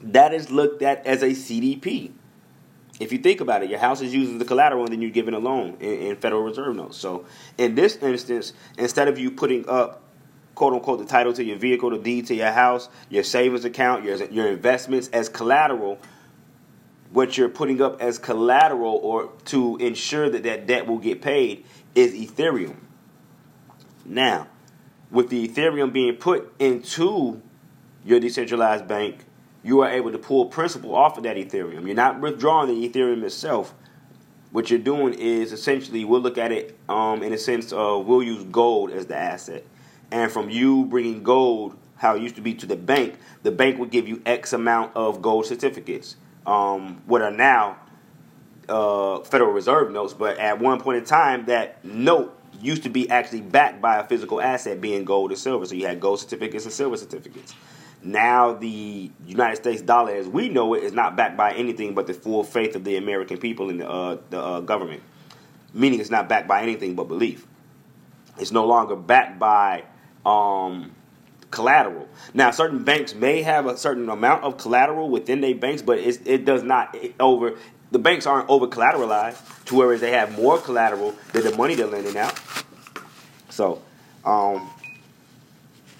that 0.00 0.32
is 0.32 0.50
looked 0.50 0.82
at 0.82 1.06
as 1.06 1.22
a 1.22 1.30
CDP. 1.30 2.12
If 3.00 3.12
you 3.12 3.18
think 3.18 3.40
about 3.40 3.62
it, 3.62 3.70
your 3.70 3.78
house 3.78 4.02
is 4.02 4.14
as 4.14 4.38
the 4.38 4.44
collateral, 4.44 4.84
and 4.84 4.92
then 4.92 5.00
you're 5.00 5.10
given 5.10 5.32
a 5.32 5.38
loan 5.38 5.78
in, 5.80 5.90
in 5.90 6.16
Federal 6.16 6.42
Reserve 6.42 6.76
notes. 6.76 6.98
So, 6.98 7.24
in 7.56 7.74
this 7.74 7.96
instance, 7.96 8.52
instead 8.76 9.08
of 9.08 9.18
you 9.18 9.30
putting 9.30 9.66
up 9.68 10.02
quote 10.54 10.74
unquote 10.74 10.98
the 10.98 11.06
title 11.06 11.32
to 11.32 11.42
your 11.42 11.56
vehicle, 11.56 11.88
the 11.88 11.98
deed 11.98 12.26
to 12.26 12.34
your 12.34 12.52
house, 12.52 12.90
your 13.08 13.24
savings 13.24 13.64
account, 13.64 14.04
your 14.04 14.22
your 14.26 14.48
investments 14.48 15.08
as 15.08 15.30
collateral, 15.30 15.98
what 17.10 17.38
you're 17.38 17.48
putting 17.48 17.80
up 17.80 18.02
as 18.02 18.18
collateral 18.18 19.00
or 19.02 19.32
to 19.46 19.78
ensure 19.78 20.28
that 20.28 20.42
that 20.42 20.66
debt 20.66 20.86
will 20.86 20.98
get 20.98 21.22
paid 21.22 21.64
is 21.94 22.12
Ethereum. 22.12 22.76
Now, 24.04 24.48
with 25.10 25.30
the 25.30 25.48
Ethereum 25.48 25.92
being 25.92 26.16
put 26.16 26.52
into 26.58 27.40
your 28.04 28.20
decentralized 28.20 28.86
bank, 28.86 29.24
you 29.62 29.80
are 29.80 29.90
able 29.90 30.12
to 30.12 30.18
pull 30.18 30.46
principal 30.46 30.94
off 30.94 31.16
of 31.16 31.24
that 31.24 31.36
Ethereum. 31.36 31.86
You're 31.86 31.94
not 31.94 32.20
withdrawing 32.20 32.68
the 32.68 32.88
Ethereum 32.88 33.22
itself. 33.22 33.74
What 34.52 34.70
you're 34.70 34.78
doing 34.78 35.14
is 35.14 35.52
essentially 35.52 36.04
we'll 36.04 36.20
look 36.20 36.38
at 36.38 36.50
it 36.50 36.76
um, 36.88 37.22
in 37.22 37.32
a 37.32 37.38
sense 37.38 37.72
of 37.72 38.06
we'll 38.06 38.22
use 38.22 38.44
gold 38.44 38.90
as 38.90 39.06
the 39.06 39.16
asset. 39.16 39.64
And 40.10 40.30
from 40.30 40.50
you 40.50 40.86
bringing 40.86 41.22
gold, 41.22 41.76
how 41.96 42.16
it 42.16 42.22
used 42.22 42.36
to 42.36 42.40
be 42.40 42.54
to 42.54 42.66
the 42.66 42.76
bank, 42.76 43.18
the 43.42 43.52
bank 43.52 43.78
would 43.78 43.90
give 43.90 44.08
you 44.08 44.22
X 44.26 44.52
amount 44.52 44.96
of 44.96 45.22
gold 45.22 45.46
certificates 45.46 46.16
um, 46.46 47.02
what 47.06 47.22
are 47.22 47.30
now 47.30 47.78
uh, 48.68 49.20
Federal 49.20 49.52
Reserve 49.52 49.90
notes, 49.90 50.14
but 50.14 50.38
at 50.38 50.58
one 50.58 50.80
point 50.80 50.98
in 50.98 51.04
time, 51.04 51.46
that 51.46 51.84
note 51.84 52.36
used 52.60 52.82
to 52.82 52.88
be 52.88 53.08
actually 53.10 53.40
backed 53.40 53.80
by 53.80 53.98
a 53.98 54.04
physical 54.04 54.40
asset, 54.40 54.80
being 54.80 55.04
gold 55.04 55.32
or 55.32 55.36
silver. 55.36 55.64
So 55.66 55.74
you 55.74 55.86
had 55.86 56.00
gold 56.00 56.20
certificates 56.20 56.64
and 56.64 56.72
silver 56.72 56.96
certificates. 56.96 57.54
Now 58.02 58.54
the 58.54 59.10
United 59.26 59.56
States 59.56 59.82
dollar, 59.82 60.14
as 60.14 60.26
we 60.26 60.48
know 60.48 60.74
it, 60.74 60.82
is 60.82 60.92
not 60.92 61.16
backed 61.16 61.36
by 61.36 61.52
anything 61.52 61.94
but 61.94 62.06
the 62.06 62.14
full 62.14 62.44
faith 62.44 62.74
of 62.74 62.84
the 62.84 62.96
American 62.96 63.38
people 63.38 63.68
and 63.68 63.80
the, 63.80 63.88
uh, 63.88 64.18
the 64.30 64.40
uh, 64.40 64.60
government. 64.60 65.02
Meaning, 65.72 66.00
it's 66.00 66.10
not 66.10 66.28
backed 66.28 66.48
by 66.48 66.62
anything 66.62 66.94
but 66.94 67.04
belief. 67.04 67.46
It's 68.38 68.52
no 68.52 68.66
longer 68.66 68.96
backed 68.96 69.38
by 69.38 69.84
um, 70.24 70.92
collateral. 71.50 72.08
Now, 72.32 72.50
certain 72.50 72.84
banks 72.84 73.14
may 73.14 73.42
have 73.42 73.66
a 73.66 73.76
certain 73.76 74.08
amount 74.08 74.44
of 74.44 74.56
collateral 74.56 75.08
within 75.10 75.40
their 75.40 75.54
banks, 75.54 75.82
but 75.82 75.98
it 75.98 76.44
does 76.44 76.62
not 76.62 76.96
over. 77.18 77.56
The 77.92 77.98
banks 77.98 78.24
aren't 78.26 78.48
over 78.48 78.66
collateralized 78.66 79.64
to 79.66 79.74
whereas 79.74 80.00
they 80.00 80.12
have 80.12 80.36
more 80.36 80.58
collateral 80.58 81.14
than 81.32 81.42
the 81.42 81.56
money 81.56 81.74
they're 81.74 81.86
lending 81.86 82.16
out. 82.16 82.40
So, 83.48 83.82
um, 84.24 84.70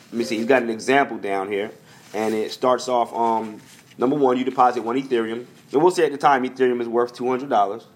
let 0.06 0.18
me 0.18 0.24
see. 0.24 0.36
He's 0.36 0.46
got 0.46 0.62
an 0.62 0.70
example 0.70 1.18
down 1.18 1.48
here, 1.48 1.72
and 2.14 2.34
it 2.34 2.52
starts 2.52 2.88
off. 2.88 3.12
Um, 3.14 3.60
number 3.98 4.16
one, 4.16 4.36
you 4.36 4.44
deposit 4.44 4.82
one 4.82 5.00
Ethereum, 5.00 5.46
and 5.72 5.82
we'll 5.82 5.90
say 5.90 6.06
at 6.06 6.12
the 6.12 6.18
time 6.18 6.44
Ethereum 6.44 6.80
is 6.80 6.88
worth 6.88 7.14
two 7.14 7.28
hundred 7.28 7.48
dollars. 7.48 7.86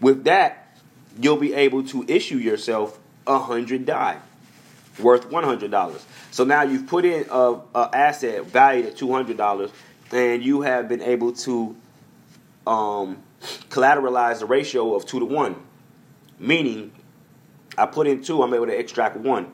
With 0.00 0.24
that, 0.24 0.76
you'll 1.20 1.36
be 1.36 1.54
able 1.54 1.84
to 1.84 2.04
issue 2.08 2.38
yourself 2.38 2.98
a 3.26 3.38
hundred 3.38 3.86
DAI 3.86 4.18
worth 4.98 5.30
one 5.30 5.44
hundred 5.44 5.70
dollars. 5.70 6.04
So 6.30 6.44
now 6.44 6.62
you've 6.62 6.86
put 6.86 7.04
in 7.04 7.26
a, 7.30 7.60
asset 7.74 8.46
valued 8.46 8.86
at 8.86 8.96
two 8.96 9.12
hundred 9.12 9.36
dollars, 9.36 9.70
and 10.10 10.42
you 10.42 10.62
have 10.62 10.88
been 10.88 11.02
able 11.02 11.32
to 11.32 11.76
um, 12.66 13.22
collateralize 13.70 14.40
the 14.40 14.46
ratio 14.46 14.94
of 14.94 15.06
two 15.06 15.20
to 15.20 15.24
one. 15.24 15.56
Meaning, 16.38 16.90
I 17.78 17.86
put 17.86 18.08
in 18.08 18.22
two, 18.22 18.42
I'm 18.42 18.52
able 18.52 18.66
to 18.66 18.76
extract 18.76 19.16
one. 19.16 19.52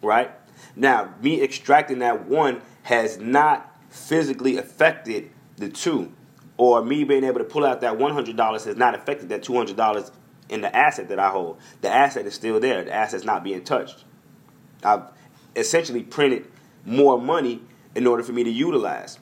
Right 0.00 0.30
now, 0.76 1.14
me 1.22 1.42
extracting 1.42 2.00
that 2.00 2.26
one 2.26 2.62
has 2.84 3.18
not 3.18 3.76
physically 3.90 4.56
affected 4.56 5.30
the 5.56 5.68
two, 5.68 6.12
or 6.56 6.84
me 6.84 7.04
being 7.04 7.24
able 7.24 7.38
to 7.38 7.44
pull 7.44 7.64
out 7.64 7.80
that 7.80 7.98
one 7.98 8.12
hundred 8.12 8.36
dollars 8.36 8.64
has 8.64 8.76
not 8.76 8.94
affected 8.94 9.28
that 9.30 9.42
two 9.42 9.56
hundred 9.56 9.76
dollars 9.76 10.10
in 10.48 10.60
the 10.60 10.74
asset 10.74 11.08
that 11.08 11.18
I 11.18 11.28
hold. 11.28 11.58
The 11.80 11.90
asset 11.90 12.26
is 12.26 12.34
still 12.34 12.60
there. 12.60 12.84
The 12.84 12.92
asset's 12.92 13.24
not 13.24 13.44
being 13.44 13.64
touched. 13.64 14.04
I've 14.82 15.02
essentially 15.56 16.02
printed 16.02 16.46
more 16.84 17.20
money 17.20 17.62
in 17.94 18.06
order 18.06 18.22
for 18.22 18.32
me 18.32 18.44
to 18.44 18.50
utilize. 18.50 19.18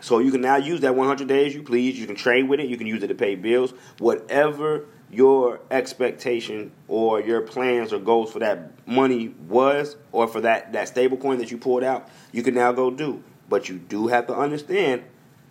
So 0.00 0.18
you 0.18 0.30
can 0.30 0.40
now 0.40 0.56
use 0.56 0.80
that 0.80 0.94
100 0.94 1.26
days 1.26 1.54
you 1.54 1.62
please. 1.62 1.98
You 1.98 2.06
can 2.06 2.16
trade 2.16 2.48
with 2.48 2.60
it. 2.60 2.68
You 2.68 2.76
can 2.76 2.86
use 2.86 3.02
it 3.02 3.08
to 3.08 3.14
pay 3.14 3.34
bills. 3.34 3.72
Whatever 3.98 4.86
your 5.10 5.60
expectation 5.70 6.72
or 6.88 7.20
your 7.20 7.40
plans 7.40 7.92
or 7.92 7.98
goals 7.98 8.32
for 8.32 8.40
that 8.40 8.86
money 8.86 9.28
was, 9.48 9.96
or 10.12 10.26
for 10.26 10.40
that 10.40 10.72
that 10.72 10.88
stable 10.88 11.16
coin 11.16 11.38
that 11.38 11.50
you 11.50 11.58
pulled 11.58 11.84
out, 11.84 12.08
you 12.32 12.42
can 12.42 12.54
now 12.54 12.72
go 12.72 12.90
do. 12.90 13.22
But 13.48 13.68
you 13.68 13.78
do 13.78 14.08
have 14.08 14.26
to 14.26 14.34
understand. 14.34 15.04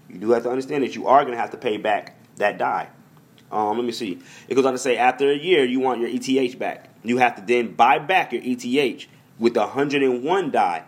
You 0.10 0.20
do 0.20 0.32
have 0.32 0.44
to 0.44 0.50
understand 0.50 0.84
that 0.84 0.96
you 0.96 1.08
are 1.08 1.22
going 1.22 1.34
to 1.34 1.40
have 1.40 1.52
to 1.52 1.58
pay 1.58 1.78
back 1.78 2.18
that 2.38 2.58
die. 2.58 2.90
Um, 3.52 3.78
let 3.78 3.86
me 3.86 3.92
see. 3.92 4.20
It 4.48 4.56
goes 4.56 4.66
on 4.66 4.74
to 4.74 4.78
say 4.78 4.98
after 4.98 5.32
a 5.32 5.38
year, 5.38 5.64
you 5.64 5.80
want 5.80 6.02
your 6.02 6.10
ETH 6.12 6.60
back. 6.60 6.90
You 7.04 7.18
have 7.18 7.36
to 7.36 7.42
then 7.42 7.74
buy 7.74 8.00
back 8.00 8.34
your 8.34 8.42
ETH 8.44 9.08
with 9.40 9.56
101 9.56 10.52
die, 10.52 10.84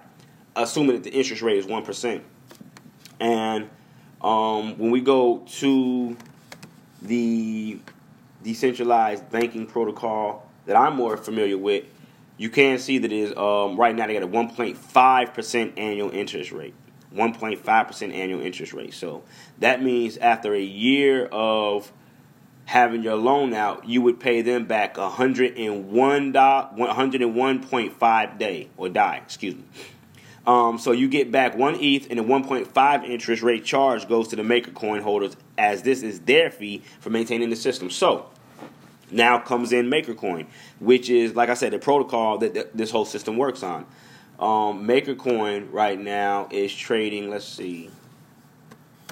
assuming 0.55 0.95
that 0.95 1.03
the 1.03 1.11
interest 1.11 1.41
rate 1.41 1.57
is 1.57 1.65
1%. 1.65 2.21
And 3.19 3.69
um, 4.21 4.77
when 4.77 4.91
we 4.91 5.01
go 5.01 5.39
to 5.59 6.17
the 7.01 7.79
decentralized 8.43 9.29
banking 9.29 9.65
protocol 9.65 10.49
that 10.65 10.75
I'm 10.75 10.95
more 10.95 11.17
familiar 11.17 11.57
with, 11.57 11.85
you 12.37 12.49
can 12.49 12.79
see 12.79 12.97
that 12.99 13.11
is 13.11 13.35
um, 13.35 13.79
right 13.79 13.95
now 13.95 14.07
they 14.07 14.13
got 14.13 14.23
a 14.23 14.27
1.5% 14.27 15.73
annual 15.77 16.11
interest 16.11 16.51
rate. 16.51 16.73
1.5% 17.13 18.13
annual 18.13 18.41
interest 18.41 18.73
rate. 18.73 18.93
So 18.93 19.23
that 19.59 19.81
means 19.81 20.17
after 20.17 20.53
a 20.53 20.61
year 20.61 21.25
of 21.27 21.93
having 22.65 23.01
your 23.01 23.15
loan 23.15 23.53
out, 23.53 23.87
you 23.87 24.01
would 24.01 24.19
pay 24.19 24.41
them 24.41 24.65
back 24.65 24.97
101 24.97 26.33
101.5 26.33 28.37
day 28.37 28.69
or 28.75 28.89
DAI, 28.89 29.17
excuse 29.17 29.55
me. 29.55 29.63
Um, 30.47 30.79
so 30.79 30.93
you 30.93 31.09
get 31.09 31.29
back 31.29 31.57
one 31.57 31.75
ETH 31.81 32.09
and 32.09 32.19
a 32.19 32.23
1.5 32.23 33.03
interest 33.03 33.43
rate 33.43 33.65
charge 33.65 34.07
goes 34.07 34.29
to 34.29 34.37
the 34.37 34.43
maker 34.43 34.71
coin 34.71 35.01
holders 35.01 35.35
as 35.57 35.81
this 35.81 36.01
is 36.01 36.21
their 36.21 36.49
fee 36.49 36.81
for 37.01 37.09
maintaining 37.09 37.49
the 37.49 37.55
system. 37.57 37.89
So 37.89 38.29
now 39.11 39.39
comes 39.39 39.73
in 39.73 39.89
MakerCoin, 39.89 40.47
which 40.79 41.09
is 41.09 41.35
like 41.35 41.49
I 41.49 41.53
said, 41.53 41.73
the 41.73 41.79
protocol 41.79 42.37
that 42.37 42.75
this 42.75 42.91
whole 42.91 43.03
system 43.03 43.35
works 43.35 43.61
on. 43.61 43.85
Um, 44.39 44.87
MakerCoin 44.87 45.71
right 45.71 45.99
now 45.99 46.47
is 46.49 46.73
trading. 46.73 47.29
Let's 47.29 47.45
see. 47.45 47.89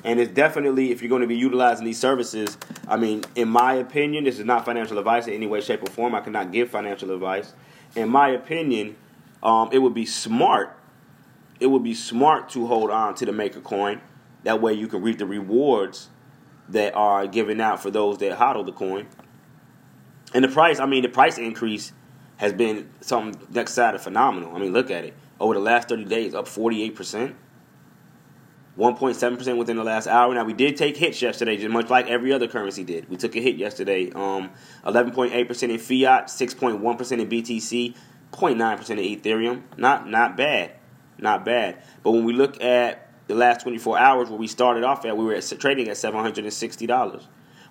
And 0.05 0.19
it's 0.19 0.31
definitely, 0.31 0.91
if 0.91 1.01
you're 1.01 1.09
going 1.09 1.23
to 1.23 1.27
be 1.27 1.35
utilizing 1.35 1.83
these 1.83 1.99
services, 1.99 2.57
I 2.87 2.95
mean, 2.95 3.23
in 3.35 3.49
my 3.49 3.73
opinion, 3.73 4.23
this 4.23 4.37
is 4.37 4.45
not 4.45 4.63
financial 4.63 4.99
advice 4.99 5.27
in 5.27 5.33
any 5.33 5.47
way, 5.47 5.61
shape, 5.61 5.81
or 5.81 5.87
form. 5.87 6.13
I 6.13 6.21
cannot 6.21 6.51
give 6.51 6.69
financial 6.69 7.11
advice. 7.11 7.53
In 7.95 8.09
my 8.09 8.29
opinion, 8.29 8.95
um, 9.41 9.69
it 9.71 9.79
would 9.79 9.95
be 9.95 10.05
smart. 10.05 10.77
It 11.59 11.67
would 11.67 11.83
be 11.83 11.93
smart 11.93 12.49
to 12.49 12.67
hold 12.67 12.91
on 12.91 13.15
to 13.15 13.25
the 13.25 13.31
maker 13.31 13.61
coin. 13.61 14.01
That 14.43 14.61
way, 14.61 14.73
you 14.73 14.87
can 14.87 15.01
reap 15.01 15.17
the 15.17 15.25
rewards 15.25 16.09
that 16.69 16.93
are 16.95 17.27
given 17.27 17.61
out 17.61 17.81
for 17.81 17.91
those 17.91 18.17
that 18.19 18.37
hodl 18.37 18.65
the 18.65 18.71
coin. 18.71 19.07
And 20.33 20.43
the 20.43 20.49
price, 20.49 20.79
I 20.79 20.85
mean, 20.85 21.03
the 21.03 21.09
price 21.09 21.37
increase 21.37 21.93
has 22.37 22.51
been 22.51 22.89
something 23.01 23.47
next 23.51 23.73
side 23.73 23.95
of 23.95 24.01
phenomenal. 24.01 24.55
I 24.55 24.59
mean, 24.59 24.73
look 24.73 24.91
at 24.91 25.05
it. 25.05 25.13
Over 25.39 25.53
the 25.53 25.59
last 25.59 25.89
30 25.89 26.05
days, 26.05 26.33
up 26.33 26.45
48%. 26.45 27.35
1.7% 28.77 29.57
within 29.57 29.77
the 29.77 29.83
last 29.83 30.07
hour. 30.07 30.33
Now, 30.33 30.43
we 30.43 30.51
did 30.51 30.75
take 30.75 30.97
hits 30.97 31.21
yesterday, 31.21 31.55
just 31.55 31.69
much 31.69 31.89
like 31.89 32.07
every 32.07 32.33
other 32.33 32.47
currency 32.47 32.83
did. 32.83 33.09
We 33.09 33.15
took 33.15 33.35
a 33.35 33.39
hit 33.39 33.55
yesterday. 33.55 34.11
Um, 34.11 34.51
11.8% 34.85 35.69
in 35.69 35.79
fiat, 35.79 36.27
6.1% 36.27 37.11
in 37.19 37.29
BTC, 37.29 37.95
0.9% 38.33 38.89
in 38.89 38.97
Ethereum. 38.97 39.61
Not, 39.77 40.09
not 40.09 40.35
bad. 40.35 40.71
Not 41.17 41.45
bad. 41.45 41.81
But 42.03 42.11
when 42.11 42.23
we 42.23 42.33
look 42.33 42.61
at 42.61 43.09
the 43.27 43.35
last 43.35 43.61
24 43.63 43.97
hours 43.97 44.29
where 44.29 44.39
we 44.39 44.47
started 44.47 44.83
off 44.83 45.05
at, 45.05 45.17
we 45.17 45.25
were 45.25 45.33
at, 45.33 45.51
trading 45.59 45.87
at 45.87 45.95
$760. 45.95 47.23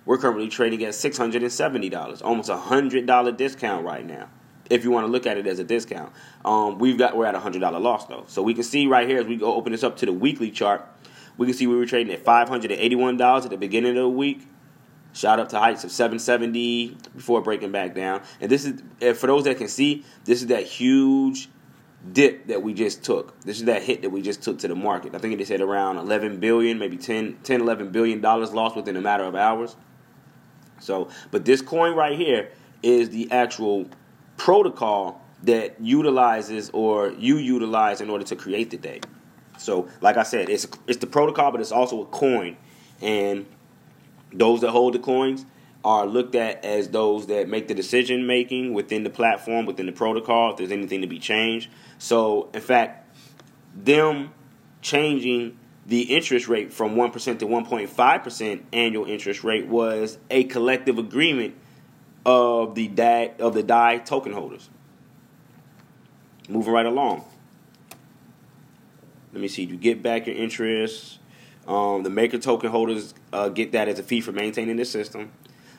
We're 0.05 0.17
currently 0.17 0.49
trading 0.49 0.83
at 0.83 0.93
$670, 0.93 2.21
almost 2.23 2.49
a 2.49 2.55
$100 2.55 3.37
discount 3.37 3.85
right 3.85 4.05
now 4.05 4.29
if 4.67 4.83
you 4.83 4.89
want 4.89 5.05
to 5.05 5.11
look 5.11 5.27
at 5.27 5.37
it 5.37 5.45
as 5.45 5.59
a 5.59 5.63
discount. 5.63 6.11
Um, 6.43 6.79
we've 6.79 6.97
got 6.97 7.15
we're 7.15 7.27
at 7.27 7.35
a 7.35 7.39
hundred 7.39 7.59
dollar 7.59 7.79
loss 7.79 8.07
though, 8.07 8.23
so 8.27 8.41
we 8.41 8.55
can 8.55 8.63
see 8.63 8.87
right 8.87 9.07
here 9.07 9.19
as 9.19 9.27
we 9.27 9.35
go 9.35 9.53
open 9.53 9.71
this 9.71 9.83
up 9.83 9.97
to 9.97 10.07
the 10.07 10.11
weekly 10.11 10.49
chart 10.49 10.83
we 11.37 11.47
can 11.47 11.55
see 11.55 11.67
we 11.67 11.75
were 11.75 11.85
trading 11.85 12.13
at 12.13 12.23
$581 12.23 13.43
at 13.43 13.49
the 13.49 13.57
beginning 13.57 13.91
of 13.91 14.03
the 14.03 14.09
week. 14.09 14.47
shot 15.13 15.39
up 15.39 15.49
to 15.49 15.59
heights 15.59 15.83
of 15.83 15.91
770 15.91 16.97
before 17.15 17.41
breaking 17.41 17.71
back 17.71 17.95
down. 17.95 18.21
And 18.41 18.51
this 18.51 18.65
is 18.65 18.81
for 19.17 19.27
those 19.27 19.45
that 19.45 19.57
can 19.57 19.67
see, 19.67 20.03
this 20.25 20.41
is 20.41 20.47
that 20.47 20.63
huge 20.63 21.49
dip 22.11 22.47
that 22.47 22.61
we 22.61 22.73
just 22.73 23.03
took. 23.03 23.39
This 23.41 23.57
is 23.57 23.65
that 23.65 23.83
hit 23.83 24.01
that 24.01 24.09
we 24.09 24.21
just 24.21 24.43
took 24.43 24.59
to 24.59 24.67
the 24.67 24.75
market. 24.75 25.15
I 25.15 25.17
think 25.17 25.39
it 25.39 25.47
said 25.47 25.61
around 25.61 25.97
11 25.97 26.39
billion, 26.39 26.77
maybe 26.77 26.97
10, 26.97 27.39
10 27.43 27.61
11 27.61 27.91
billion 27.91 28.21
dollars 28.21 28.53
lost 28.53 28.75
within 28.75 28.95
a 28.95 29.01
matter 29.01 29.23
of 29.23 29.35
hours. 29.35 29.75
So, 30.79 31.09
but 31.31 31.45
this 31.45 31.61
coin 31.61 31.95
right 31.95 32.17
here 32.17 32.51
is 32.83 33.09
the 33.09 33.31
actual 33.31 33.89
protocol 34.37 35.21
that 35.43 35.79
utilizes 35.79 36.69
or 36.71 37.09
you 37.11 37.37
utilize 37.37 38.01
in 38.01 38.09
order 38.09 38.25
to 38.25 38.35
create 38.35 38.69
the 38.69 38.77
day. 38.77 39.01
So, 39.57 39.87
like 40.01 40.17
I 40.17 40.23
said, 40.23 40.49
it's 40.49 40.67
it's 40.87 40.99
the 40.99 41.07
protocol, 41.07 41.51
but 41.51 41.61
it's 41.61 41.71
also 41.71 42.01
a 42.01 42.05
coin, 42.05 42.57
and 43.01 43.45
those 44.33 44.61
that 44.61 44.71
hold 44.71 44.93
the 44.93 44.99
coins 44.99 45.45
are 45.85 46.07
looked 46.07 46.33
at 46.33 46.65
as 46.65 46.89
those 46.89 47.27
that 47.27 47.47
make 47.47 47.67
the 47.67 47.75
decision 47.75 48.25
making 48.25 48.73
within 48.73 49.03
the 49.03 49.09
platform, 49.09 49.67
within 49.67 49.85
the 49.85 49.91
protocol, 49.91 50.49
if 50.49 50.57
there's 50.57 50.71
anything 50.71 51.01
to 51.01 51.07
be 51.07 51.19
changed. 51.19 51.69
So, 51.99 52.49
in 52.55 52.61
fact, 52.61 53.15
them 53.75 54.33
changing 54.81 55.59
the 55.85 56.01
interest 56.01 56.47
rate 56.47 56.73
from 56.73 56.95
1% 56.95 57.39
to 57.39 57.45
1.5% 57.45 58.63
annual 58.73 59.05
interest 59.05 59.43
rate 59.43 59.67
was 59.67 60.17
a 60.31 60.45
collective 60.45 60.97
agreement 60.97 61.53
of 62.25 62.73
the 62.73 62.87
DAI, 62.87 63.33
of 63.37 63.53
the 63.53 63.61
DAI 63.61 63.99
token 63.99 64.33
holders. 64.33 64.71
Moving 66.49 66.73
right 66.73 66.85
along. 66.87 67.25
Let 69.33 69.41
me 69.41 69.47
see. 69.47 69.65
You 69.65 69.77
get 69.77 70.01
back 70.01 70.25
your 70.25 70.35
interest. 70.35 71.19
Um, 71.67 72.01
the 72.01 72.09
maker 72.09 72.39
token 72.39 72.71
holders 72.71 73.13
uh, 73.31 73.49
get 73.49 73.71
that 73.73 73.87
as 73.87 73.99
a 73.99 74.03
fee 74.03 74.21
for 74.21 74.31
maintaining 74.31 74.77
the 74.77 74.85
system. 74.85 75.31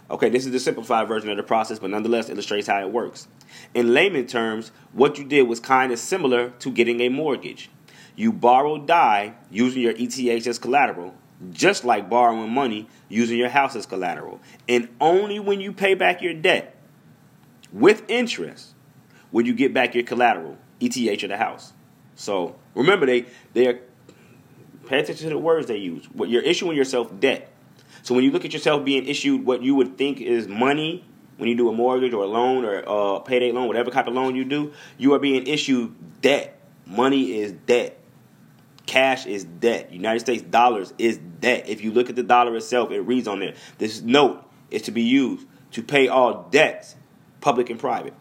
Okay, 0.08 0.28
this 0.28 0.46
is 0.46 0.52
the 0.52 0.60
simplified 0.60 1.08
version 1.08 1.30
of 1.30 1.36
the 1.36 1.42
process, 1.42 1.80
but 1.80 1.90
nonetheless 1.90 2.28
illustrates 2.30 2.68
how 2.68 2.80
it 2.80 2.92
works. 2.92 3.26
In 3.74 3.92
layman 3.92 4.26
terms, 4.26 4.70
what 4.92 5.18
you 5.18 5.24
did 5.24 5.42
was 5.42 5.58
kind 5.58 5.92
of 5.92 5.98
similar 5.98 6.50
to 6.50 6.70
getting 6.70 7.00
a 7.00 7.08
mortgage. 7.08 7.70
You 8.14 8.32
borrow 8.32 8.78
DAI 8.78 9.34
using 9.50 9.82
your 9.82 9.94
ETH 9.96 10.46
as 10.46 10.58
collateral, 10.58 11.14
just 11.50 11.84
like 11.84 12.08
borrowing 12.08 12.50
money 12.50 12.88
using 13.08 13.36
your 13.36 13.48
house 13.48 13.74
as 13.74 13.84
collateral. 13.84 14.40
And 14.68 14.88
only 15.00 15.40
when 15.40 15.60
you 15.60 15.72
pay 15.72 15.94
back 15.94 16.22
your 16.22 16.34
debt 16.34 16.76
with 17.72 18.08
interest 18.08 18.74
will 19.32 19.46
you 19.46 19.54
get 19.54 19.74
back 19.74 19.94
your 19.94 20.04
collateral, 20.04 20.56
ETH 20.80 21.22
of 21.24 21.28
the 21.28 21.36
house. 21.36 21.72
So 22.14 22.56
remember, 22.74 23.06
they 23.06 23.26
they 23.52 23.66
are 23.66 23.80
pay 24.86 25.00
attention 25.00 25.28
to 25.28 25.34
the 25.34 25.38
words 25.38 25.66
they 25.66 25.76
use. 25.76 26.06
What 26.12 26.28
you're 26.28 26.42
issuing 26.42 26.76
yourself 26.76 27.20
debt. 27.20 27.52
So 28.06 28.14
when 28.14 28.22
you 28.22 28.30
look 28.30 28.44
at 28.44 28.52
yourself 28.52 28.84
being 28.84 29.04
issued 29.04 29.44
what 29.44 29.64
you 29.64 29.74
would 29.74 29.98
think 29.98 30.20
is 30.20 30.46
money 30.46 31.04
when 31.38 31.48
you 31.48 31.56
do 31.56 31.68
a 31.68 31.72
mortgage 31.72 32.12
or 32.12 32.22
a 32.22 32.28
loan 32.28 32.64
or 32.64 33.16
a 33.16 33.20
payday 33.20 33.50
loan, 33.50 33.66
whatever 33.66 33.90
type 33.90 34.06
of 34.06 34.14
loan 34.14 34.36
you 34.36 34.44
do, 34.44 34.72
you 34.96 35.12
are 35.14 35.18
being 35.18 35.44
issued 35.44 35.92
debt. 36.20 36.56
Money 36.86 37.40
is 37.40 37.50
debt. 37.50 37.98
Cash 38.86 39.26
is 39.26 39.42
debt. 39.42 39.92
United 39.92 40.20
States 40.20 40.40
dollars 40.40 40.94
is 40.98 41.18
debt. 41.18 41.68
If 41.68 41.82
you 41.82 41.90
look 41.90 42.08
at 42.08 42.14
the 42.14 42.22
dollar 42.22 42.54
itself, 42.54 42.92
it 42.92 43.00
reads 43.00 43.26
on 43.26 43.40
there. 43.40 43.54
This 43.78 44.00
note 44.02 44.40
is 44.70 44.82
to 44.82 44.92
be 44.92 45.02
used 45.02 45.44
to 45.72 45.82
pay 45.82 46.06
all 46.06 46.46
debts, 46.52 46.94
public 47.40 47.70
and 47.70 47.80
private. 47.80 48.14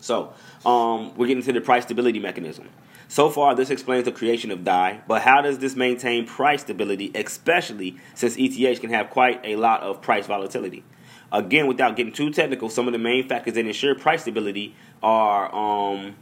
So 0.00 0.34
um, 0.66 1.16
we're 1.16 1.28
getting 1.28 1.42
to 1.42 1.52
the 1.54 1.62
price 1.62 1.84
stability 1.84 2.18
mechanism. 2.18 2.68
So 3.08 3.30
far, 3.30 3.54
this 3.54 3.70
explains 3.70 4.06
the 4.06 4.12
creation 4.12 4.50
of 4.50 4.64
DAI, 4.64 5.02
but 5.06 5.22
how 5.22 5.42
does 5.42 5.58
this 5.58 5.76
maintain 5.76 6.26
price 6.26 6.62
stability, 6.62 7.12
especially 7.14 7.96
since 8.14 8.36
ETH 8.38 8.80
can 8.80 8.90
have 8.90 9.10
quite 9.10 9.40
a 9.44 9.56
lot 9.56 9.82
of 9.82 10.00
price 10.00 10.26
volatility? 10.26 10.84
Again, 11.30 11.66
without 11.66 11.96
getting 11.96 12.12
too 12.12 12.30
technical, 12.30 12.68
some 12.68 12.86
of 12.86 12.92
the 12.92 12.98
main 12.98 13.28
factors 13.28 13.54
that 13.54 13.66
ensure 13.66 13.94
price 13.94 14.22
stability 14.22 14.74
are 15.02 15.54
um, 15.54 16.14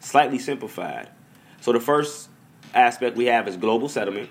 slightly 0.00 0.38
simplified. 0.38 1.08
So 1.60 1.72
the 1.72 1.80
first 1.80 2.28
aspect 2.74 3.16
we 3.16 3.26
have 3.26 3.46
is 3.46 3.56
global 3.56 3.88
settlement, 3.88 4.30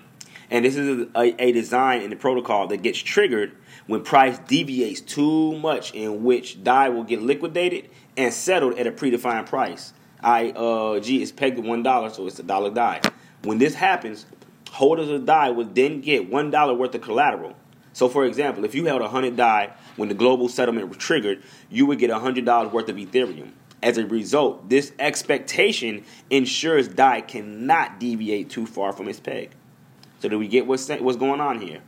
and 0.50 0.64
this 0.64 0.76
is 0.76 1.06
a, 1.14 1.42
a 1.42 1.52
design 1.52 2.02
in 2.02 2.10
the 2.10 2.16
protocol 2.16 2.66
that 2.66 2.82
gets 2.82 2.98
triggered 2.98 3.52
when 3.86 4.02
price 4.02 4.38
deviates 4.40 5.00
too 5.00 5.58
much, 5.58 5.94
in 5.94 6.22
which 6.22 6.62
DAI 6.62 6.90
will 6.90 7.04
get 7.04 7.22
liquidated 7.22 7.88
and 8.16 8.32
settled 8.32 8.78
at 8.78 8.86
a 8.86 8.92
predefined 8.92 9.46
price. 9.46 9.94
I 10.22 10.50
uh, 10.50 11.00
G 11.00 11.22
is 11.22 11.32
pegged 11.32 11.56
to 11.56 11.62
one 11.62 11.82
dollar, 11.82 12.10
so 12.10 12.26
it's 12.26 12.38
a 12.38 12.42
dollar 12.42 12.70
die. 12.70 13.00
When 13.42 13.58
this 13.58 13.74
happens, 13.74 14.26
holders 14.70 15.08
of 15.08 15.26
die 15.26 15.50
would 15.50 15.74
then 15.74 16.00
get 16.00 16.30
one 16.30 16.50
dollar 16.50 16.74
worth 16.74 16.94
of 16.94 17.02
collateral. 17.02 17.54
So, 17.92 18.08
for 18.08 18.24
example, 18.24 18.64
if 18.64 18.74
you 18.74 18.84
held 18.86 19.02
a 19.02 19.08
hundred 19.08 19.36
die 19.36 19.72
when 19.96 20.08
the 20.08 20.14
global 20.14 20.48
settlement 20.48 20.88
was 20.88 20.98
triggered, 20.98 21.42
you 21.70 21.86
would 21.86 21.98
get 21.98 22.10
a 22.10 22.18
hundred 22.18 22.44
dollars 22.44 22.72
worth 22.72 22.88
of 22.88 22.96
Ethereum. 22.96 23.52
As 23.82 23.98
a 23.98 24.06
result, 24.06 24.68
this 24.68 24.92
expectation 24.98 26.04
ensures 26.30 26.86
die 26.86 27.20
cannot 27.20 27.98
deviate 27.98 28.48
too 28.48 28.64
far 28.64 28.92
from 28.92 29.08
its 29.08 29.18
peg. 29.18 29.50
So, 30.20 30.28
do 30.28 30.38
we 30.38 30.46
get 30.46 30.66
what's 30.66 30.88
what's 30.88 31.18
going 31.18 31.40
on 31.40 31.60
here? 31.60 31.80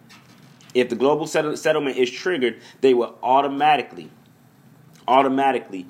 If 0.75 0.89
the 0.89 0.97
global 0.97 1.29
settlement 1.29 1.97
is 1.97 2.11
triggered, 2.11 2.61
they 2.81 2.95
will 2.95 3.17
automatically, 3.23 4.11
automatically, 5.07 5.87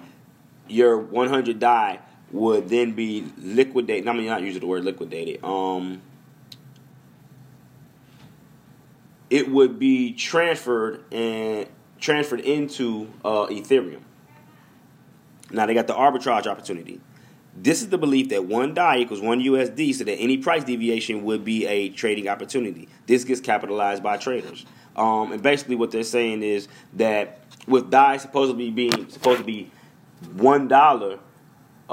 your 0.68 0.98
100 0.98 1.58
DAI 1.58 2.00
would 2.34 2.68
then 2.68 2.92
be 2.92 3.24
liquidated. 3.38 4.08
I 4.08 4.12
mean, 4.12 4.26
not 4.26 4.42
using 4.42 4.60
the 4.60 4.66
word 4.66 4.84
liquidated. 4.84 5.42
Um, 5.44 6.02
it 9.30 9.48
would 9.48 9.78
be 9.78 10.12
transferred 10.12 11.04
and 11.12 11.68
transferred 12.00 12.40
into 12.40 13.08
uh, 13.24 13.46
Ethereum. 13.46 14.00
Now 15.52 15.66
they 15.66 15.74
got 15.74 15.86
the 15.86 15.94
arbitrage 15.94 16.48
opportunity. 16.48 17.00
This 17.56 17.82
is 17.82 17.90
the 17.90 17.98
belief 17.98 18.30
that 18.30 18.46
one 18.46 18.74
die 18.74 18.98
equals 18.98 19.20
one 19.20 19.38
USD, 19.38 19.94
so 19.94 20.02
that 20.02 20.16
any 20.16 20.36
price 20.36 20.64
deviation 20.64 21.22
would 21.22 21.44
be 21.44 21.66
a 21.66 21.90
trading 21.90 22.28
opportunity. 22.28 22.88
This 23.06 23.22
gets 23.22 23.40
capitalized 23.40 24.02
by 24.02 24.16
traders. 24.16 24.66
Um, 24.96 25.30
and 25.30 25.40
basically, 25.40 25.76
what 25.76 25.92
they're 25.92 26.02
saying 26.02 26.42
is 26.42 26.66
that 26.94 27.44
with 27.68 27.90
die 27.90 28.16
supposedly 28.16 28.72
being 28.72 29.08
supposed 29.08 29.38
to 29.38 29.44
be 29.44 29.70
one 30.32 30.66
dollar 30.66 31.20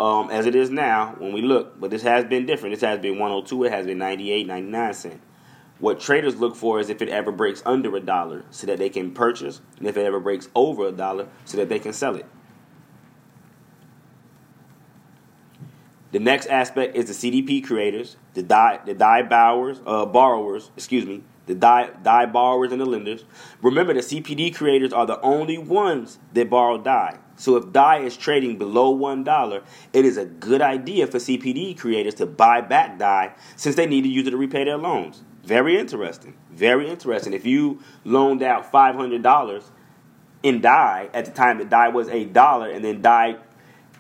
um, 0.02 0.32
as 0.32 0.48
it 0.48 0.56
is 0.56 0.72
now 0.72 1.14
when 1.20 1.32
we 1.32 1.44
look, 1.44 1.80
but 1.80 1.92
this 1.92 2.02
has 2.02 2.26
been 2.26 2.48
different. 2.48 2.74
This 2.74 2.82
has 2.82 3.00
been 3.00 3.20
102, 3.20 3.66
it 3.66 3.72
has 3.72 3.86
been 3.86 4.00
98, 4.00 4.48
99 4.48 4.94
cent. 4.96 5.22
What 5.78 6.00
traders 6.00 6.38
look 6.38 6.56
for 6.56 6.80
is 6.80 6.90
if 6.90 7.04
it 7.04 7.10
ever 7.10 7.32
breaks 7.32 7.62
under 7.68 7.96
a 7.96 8.00
dollar 8.00 8.44
so 8.50 8.66
that 8.66 8.80
they 8.80 8.90
can 8.90 9.12
purchase, 9.12 9.62
and 9.78 9.88
if 9.88 9.98
it 9.98 10.06
ever 10.06 10.20
breaks 10.20 10.50
over 10.56 10.88
a 10.88 10.92
dollar 10.92 11.28
so 11.46 11.58
that 11.58 11.70
they 11.70 11.78
can 11.78 11.94
sell 11.94 12.16
it. 12.16 12.26
The 16.12 16.20
next 16.20 16.48
aspect 16.48 16.96
is 16.96 17.06
the 17.06 17.32
CDP 17.32 17.64
creators, 17.64 18.18
the 18.34 18.42
die, 18.42 18.80
the 18.84 18.96
DAI 18.96 19.22
borrowers, 19.22 19.82
uh, 19.86 20.08
borrowers, 20.08 20.72
excuse 20.76 21.06
me, 21.06 21.24
the 21.52 21.60
DAI, 21.60 21.90
DAI 22.02 22.26
borrowers 22.28 22.72
and 22.72 22.80
the 22.80 22.86
lenders. 22.86 23.26
Remember, 23.62 23.94
the 23.94 24.00
CPD 24.00 24.56
creators 24.56 24.94
are 24.94 25.06
the 25.06 25.20
only 25.22 25.58
ones 25.58 26.20
that 26.34 26.50
borrow 26.50 26.78
DAI. 26.78 27.20
So 27.36 27.56
if 27.58 27.72
DAI 27.72 28.00
is 28.00 28.16
trading 28.16 28.58
below 28.58 28.96
$1, 28.96 29.64
it 29.94 30.06
is 30.06 30.18
a 30.18 30.26
good 30.26 30.62
idea 30.62 31.08
for 31.08 31.18
CPD 31.18 31.78
creators 31.78 32.16
to 32.16 32.26
buy 32.26 32.62
back 32.62 32.98
DAI 32.98 33.34
since 33.56 33.76
they 33.76 33.86
need 33.86 34.04
to 34.04 34.10
use 34.10 34.28
it 34.28 34.32
to 34.32 34.38
repay 34.38 34.64
their 34.64 34.78
loans. 34.78 35.24
Very 35.44 35.78
interesting. 35.80 36.36
Very 36.52 36.90
interesting. 36.90 37.34
If 37.34 37.46
you 37.46 37.80
loaned 38.06 38.44
out 38.44 38.72
$500 38.72 39.64
in 40.44 40.62
DAI 40.62 41.10
at 41.14 41.26
the 41.26 41.32
time 41.32 41.58
that 41.58 41.70
DAI 41.70 41.90
was 41.90 42.08
a 42.10 42.26
dollar 42.26 42.70
and 42.70 42.86
then 42.86 43.02
DAI 43.02 43.38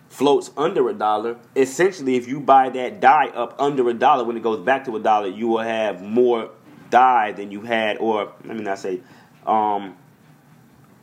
floats 0.08 0.52
under 0.58 0.88
a 0.90 0.94
dollar, 0.94 1.38
essentially 1.56 2.16
if 2.16 2.28
you 2.28 2.40
buy 2.40 2.70
that 2.70 3.00
DAI 3.00 3.30
up 3.30 3.56
under 3.60 3.90
a 3.90 3.94
dollar 3.94 4.24
when 4.24 4.38
it 4.38 4.44
goes 4.44 4.60
back 4.60 4.86
to 4.86 4.96
a 4.96 5.00
dollar, 5.00 5.28
you 5.28 5.48
will 5.48 5.60
have 5.64 6.02
more 6.02 6.52
DAI 6.92 7.32
than 7.32 7.52
you 7.52 7.62
had, 7.62 7.98
or 7.98 8.34
let 8.46 8.56
me 8.56 8.64
not 8.64 8.80
say, 8.80 9.02
um, 9.46 9.98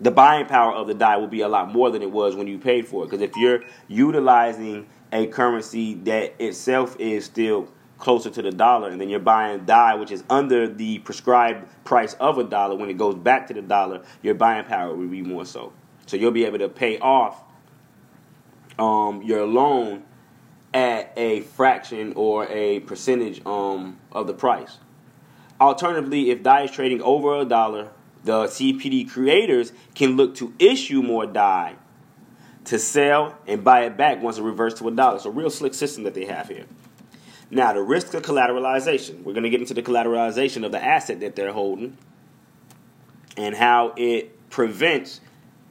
the 0.00 0.10
buying 0.10 0.46
power 0.46 0.72
of 0.72 0.86
the 0.86 0.94
die 0.94 1.16
will 1.16 1.26
be 1.26 1.40
a 1.40 1.48
lot 1.48 1.72
more 1.72 1.90
than 1.90 2.02
it 2.02 2.10
was 2.10 2.36
when 2.36 2.46
you 2.46 2.58
paid 2.58 2.86
for 2.86 3.02
it. 3.02 3.10
Because 3.10 3.22
if 3.22 3.32
you're 3.36 3.64
utilizing 3.88 4.86
a 5.12 5.26
currency 5.26 5.94
that 5.94 6.40
itself 6.40 6.96
is 7.00 7.24
still 7.24 7.68
closer 7.98 8.30
to 8.30 8.42
the 8.42 8.52
dollar, 8.52 8.90
and 8.90 9.00
then 9.00 9.08
you're 9.08 9.18
buying 9.18 9.64
die, 9.64 9.94
which 9.96 10.12
is 10.12 10.22
under 10.30 10.68
the 10.68 10.98
prescribed 11.00 11.66
price 11.84 12.14
of 12.14 12.38
a 12.38 12.44
dollar, 12.44 12.76
when 12.76 12.88
it 12.88 12.96
goes 12.96 13.16
back 13.16 13.48
to 13.48 13.54
the 13.54 13.62
dollar, 13.62 14.02
your 14.22 14.34
buying 14.34 14.64
power 14.64 14.94
will 14.94 15.08
be 15.08 15.22
more 15.22 15.44
so. 15.44 15.72
So 16.06 16.16
you'll 16.16 16.30
be 16.30 16.44
able 16.44 16.58
to 16.58 16.68
pay 16.68 16.98
off 17.00 17.42
um, 18.78 19.22
your 19.22 19.46
loan 19.46 20.04
at 20.72 21.12
a 21.16 21.40
fraction 21.40 22.12
or 22.14 22.46
a 22.48 22.80
percentage 22.80 23.44
um, 23.44 23.98
of 24.12 24.26
the 24.26 24.34
price. 24.34 24.78
Alternatively, 25.60 26.30
if 26.30 26.42
DAI 26.42 26.62
is 26.64 26.70
trading 26.70 27.02
over 27.02 27.36
a 27.40 27.44
dollar, 27.44 27.90
the 28.24 28.44
CPD 28.44 29.10
creators 29.10 29.72
can 29.94 30.16
look 30.16 30.34
to 30.36 30.54
issue 30.58 31.02
more 31.02 31.26
DAI 31.26 31.76
to 32.66 32.78
sell 32.78 33.36
and 33.46 33.64
buy 33.64 33.82
it 33.84 33.96
back 33.96 34.22
once 34.22 34.38
it 34.38 34.42
reverts 34.42 34.78
to 34.80 34.88
a 34.88 34.90
dollar. 34.90 35.18
So, 35.18 35.30
real 35.30 35.50
slick 35.50 35.74
system 35.74 36.04
that 36.04 36.14
they 36.14 36.26
have 36.26 36.48
here. 36.48 36.66
Now, 37.50 37.72
the 37.72 37.82
risk 37.82 38.14
of 38.14 38.22
collateralization. 38.22 39.22
We're 39.24 39.32
going 39.32 39.44
to 39.44 39.50
get 39.50 39.60
into 39.60 39.74
the 39.74 39.82
collateralization 39.82 40.64
of 40.64 40.72
the 40.72 40.84
asset 40.84 41.20
that 41.20 41.34
they're 41.36 41.52
holding. 41.52 41.96
and 43.36 43.54
how 43.54 43.94
it 43.96 44.50
prevents 44.50 45.20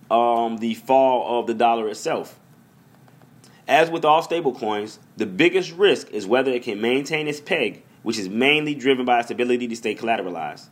um, 0.10 0.58
the 0.58 0.74
fall 0.74 1.40
of 1.40 1.48
the 1.48 1.54
dollar 1.54 1.90
itself. 1.90 2.40
As 3.68 3.90
with 3.90 4.06
all 4.06 4.24
stablecoins, 4.24 5.00
the 5.18 5.26
biggest 5.26 5.74
risk 5.74 6.10
is 6.12 6.26
whether 6.26 6.52
it 6.52 6.64
can 6.64 6.80
maintain 6.80 7.28
its 7.28 7.42
peg, 7.42 7.84
which 8.08 8.18
is 8.18 8.30
mainly 8.30 8.74
driven 8.74 9.04
by 9.04 9.20
its 9.20 9.32
ability 9.32 9.68
to 9.68 9.76
stay 9.76 9.94
collateralized. 9.94 10.70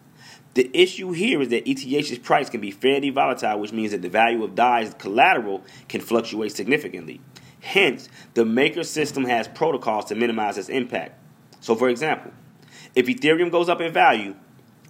The 0.53 0.71
issue 0.71 1.11
here 1.11 1.41
is 1.41 1.49
that 1.49 1.67
ETH's 1.67 2.17
price 2.19 2.49
can 2.49 2.61
be 2.61 2.71
fairly 2.71 3.09
volatile, 3.09 3.59
which 3.59 3.73
means 3.73 3.91
that 3.91 4.01
the 4.01 4.07
value 4.07 4.41
of 4.41 4.55
DAI's 4.55 4.93
collateral 4.93 5.61
can 5.89 5.99
fluctuate 5.99 6.53
significantly. 6.53 7.19
Hence, 7.59 8.07
the 8.35 8.45
maker 8.45 8.85
system 8.85 9.25
has 9.25 9.49
protocols 9.49 10.05
to 10.05 10.15
minimize 10.15 10.57
its 10.57 10.69
impact. 10.69 11.21
So, 11.59 11.75
for 11.75 11.89
example, 11.89 12.31
if 12.95 13.07
Ethereum 13.07 13.51
goes 13.51 13.67
up 13.67 13.81
in 13.81 13.91
value, 13.91 14.33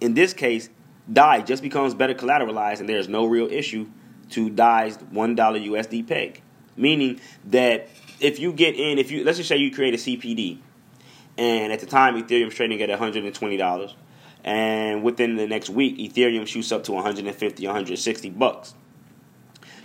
in 0.00 0.14
this 0.14 0.32
case, 0.32 0.68
DAI 1.12 1.40
just 1.40 1.64
becomes 1.64 1.94
better 1.94 2.14
collateralized 2.14 2.78
and 2.78 2.88
there's 2.88 3.08
no 3.08 3.26
real 3.26 3.50
issue 3.50 3.88
to 4.30 4.50
DAI's 4.50 4.98
$1 4.98 5.36
USD 5.36 6.06
peg. 6.06 6.42
Meaning 6.76 7.18
that 7.46 7.88
if 8.20 8.38
you 8.38 8.52
get 8.52 8.76
in, 8.76 8.98
if 9.00 9.10
you 9.10 9.24
let's 9.24 9.38
just 9.38 9.48
say 9.48 9.56
you 9.56 9.72
create 9.72 9.94
a 9.94 9.96
CPD, 9.96 10.60
and 11.38 11.72
at 11.72 11.80
the 11.80 11.86
time 11.86 12.20
Ethereum's 12.22 12.54
trading 12.54 12.80
at 12.82 12.88
$120, 12.88 13.92
and 14.44 15.02
within 15.02 15.36
the 15.36 15.46
next 15.46 15.70
week 15.70 15.98
Ethereum 15.98 16.46
shoots 16.46 16.72
up 16.72 16.84
to 16.84 16.92
150, 16.92 17.66
160 17.66 18.30
bucks. 18.30 18.74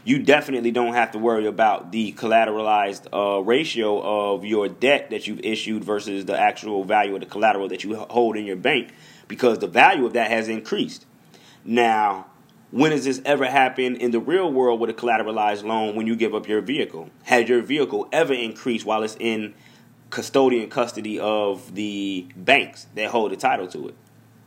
You 0.04 0.18
definitely 0.18 0.72
don't 0.72 0.94
have 0.94 1.12
to 1.12 1.20
worry 1.20 1.46
about 1.46 1.92
the 1.92 2.14
collateralized 2.14 3.08
uh, 3.14 3.42
ratio 3.42 4.02
of 4.34 4.44
your 4.44 4.68
debt 4.68 5.12
that 5.12 5.28
you've 5.28 5.42
issued 5.42 5.84
versus 5.84 6.26
the 6.26 6.40
actual 6.40 6.84
value 6.84 7.14
of 7.14 7.20
the 7.20 7.28
collateral 7.28 7.68
that 7.68 7.84
you 7.84 7.96
hold 7.96 8.36
in 8.36 8.46
your 8.46 8.56
bank 8.56 8.94
because 9.28 9.60
the 9.60 9.68
value 9.68 10.06
of 10.06 10.14
that 10.14 10.32
has 10.32 10.48
increased. 10.48 11.06
Now, 11.64 12.26
when 12.72 12.92
has 12.94 13.06
this 13.06 13.22
ever 13.26 13.46
happened 13.46 13.98
in 13.98 14.12
the 14.12 14.20
real 14.20 14.52
world 14.52 14.80
with 14.80 14.90
a 14.90 14.94
collateralized 14.94 15.64
loan 15.64 15.96
when 15.96 16.08
you 16.08 16.16
give 16.16 16.34
up 16.34 16.48
your 16.48 16.62
vehicle? 16.62 17.10
Has 17.24 17.48
your 17.48 17.62
vehicle 17.62 18.08
ever 18.12 18.34
increased 18.34 18.86
while 18.86 19.04
it's 19.04 19.18
in 19.20 19.54
custodian 20.12 20.69
custody 20.69 21.19
of 21.19 21.74
the 21.74 22.28
banks 22.36 22.86
that 22.93 23.10
hold 23.10 23.32
the 23.32 23.38
title 23.38 23.67
to 23.69 23.88
it? 23.88 23.95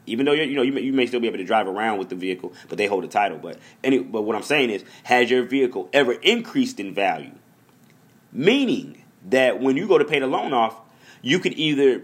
Even 0.07 0.27
though 0.27 0.33
you 0.33 0.55
know 0.55 0.62
you 0.62 0.72
may, 0.72 0.83
you 0.83 0.92
may 0.92 1.07
still 1.07 1.20
be 1.20 1.27
able 1.27 1.38
to 1.38 1.44
drive 1.44 1.66
around 1.66 1.98
with 1.98 2.11
the 2.11 2.14
vehicle, 2.14 2.53
but 2.68 2.79
they 2.79 2.87
hold 2.87 3.03
the 3.03 3.09
title. 3.09 3.38
But 3.38 3.59
any, 3.83 3.98
but 3.98 4.22
what 4.22 4.37
I'm 4.37 4.42
saying 4.42 4.70
is, 4.70 4.85
has 5.05 5.31
your 5.31 5.44
vehicle 5.44 5.88
ever 5.92 6.12
increased 6.12 6.79
in 6.79 6.94
value? 6.94 7.33
Meaning 8.31 9.03
that 9.31 9.61
when 9.61 9.77
you 9.77 9.88
go 9.88 9.98
to 9.98 10.05
pay 10.05 10.18
the 10.18 10.27
loan 10.27 10.53
off, 10.53 10.77
you 11.22 11.38
could 11.38 11.55
either 11.55 12.03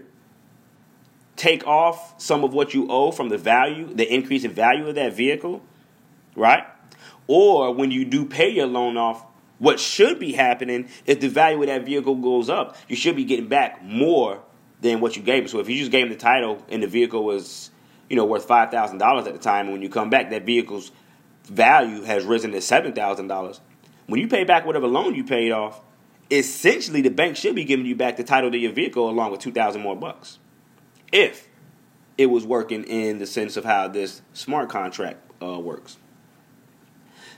take 1.35 1.65
off 1.67 2.19
some 2.19 2.43
of 2.43 2.53
what 2.53 2.73
you 2.73 2.87
owe 2.89 3.11
from 3.11 3.29
the 3.29 3.37
value, 3.37 3.93
the 3.93 4.11
increase 4.11 4.43
in 4.43 4.51
value 4.51 4.87
of 4.87 4.95
that 4.95 5.13
vehicle, 5.13 5.61
right? 6.35 6.65
Or 7.27 7.73
when 7.73 7.91
you 7.91 8.05
do 8.05 8.25
pay 8.25 8.49
your 8.49 8.67
loan 8.67 8.97
off, 8.97 9.23
what 9.61 9.79
should 9.79 10.17
be 10.17 10.33
happening 10.33 10.89
if 11.05 11.19
the 11.19 11.27
value 11.27 11.61
of 11.61 11.67
that 11.67 11.85
vehicle 11.85 12.15
goes 12.15 12.49
up, 12.49 12.75
you 12.87 12.95
should 12.95 13.15
be 13.15 13.23
getting 13.23 13.47
back 13.47 13.83
more 13.83 14.41
than 14.81 14.99
what 14.99 15.15
you 15.15 15.21
gave. 15.21 15.47
So 15.51 15.59
if 15.59 15.69
you 15.69 15.77
just 15.77 15.91
gave 15.91 16.09
them 16.09 16.17
the 16.17 16.19
title 16.19 16.65
and 16.67 16.81
the 16.81 16.87
vehicle 16.87 17.23
was, 17.23 17.69
you 18.09 18.15
know, 18.15 18.25
worth 18.25 18.45
five 18.45 18.71
thousand 18.71 18.97
dollars 18.97 19.27
at 19.27 19.33
the 19.33 19.39
time, 19.39 19.67
and 19.67 19.73
when 19.73 19.83
you 19.83 19.89
come 19.89 20.09
back, 20.09 20.31
that 20.31 20.47
vehicle's 20.47 20.91
value 21.43 22.01
has 22.01 22.25
risen 22.25 22.51
to 22.53 22.59
seven 22.61 22.93
thousand 22.93 23.27
dollars. 23.27 23.61
When 24.07 24.19
you 24.19 24.27
pay 24.27 24.45
back 24.45 24.65
whatever 24.65 24.87
loan 24.87 25.13
you 25.13 25.23
paid 25.23 25.51
off, 25.51 25.79
essentially 26.31 27.01
the 27.01 27.11
bank 27.11 27.37
should 27.37 27.53
be 27.53 27.63
giving 27.63 27.85
you 27.85 27.95
back 27.95 28.17
the 28.17 28.23
title 28.23 28.49
to 28.49 28.57
your 28.57 28.71
vehicle 28.71 29.07
along 29.07 29.31
with 29.31 29.41
two 29.41 29.51
thousand 29.51 29.81
more 29.81 29.95
bucks, 29.95 30.39
if 31.11 31.47
it 32.17 32.25
was 32.25 32.47
working 32.47 32.83
in 32.85 33.19
the 33.19 33.27
sense 33.27 33.57
of 33.57 33.65
how 33.65 33.87
this 33.87 34.23
smart 34.33 34.69
contract 34.69 35.19
uh, 35.39 35.59
works. 35.59 35.97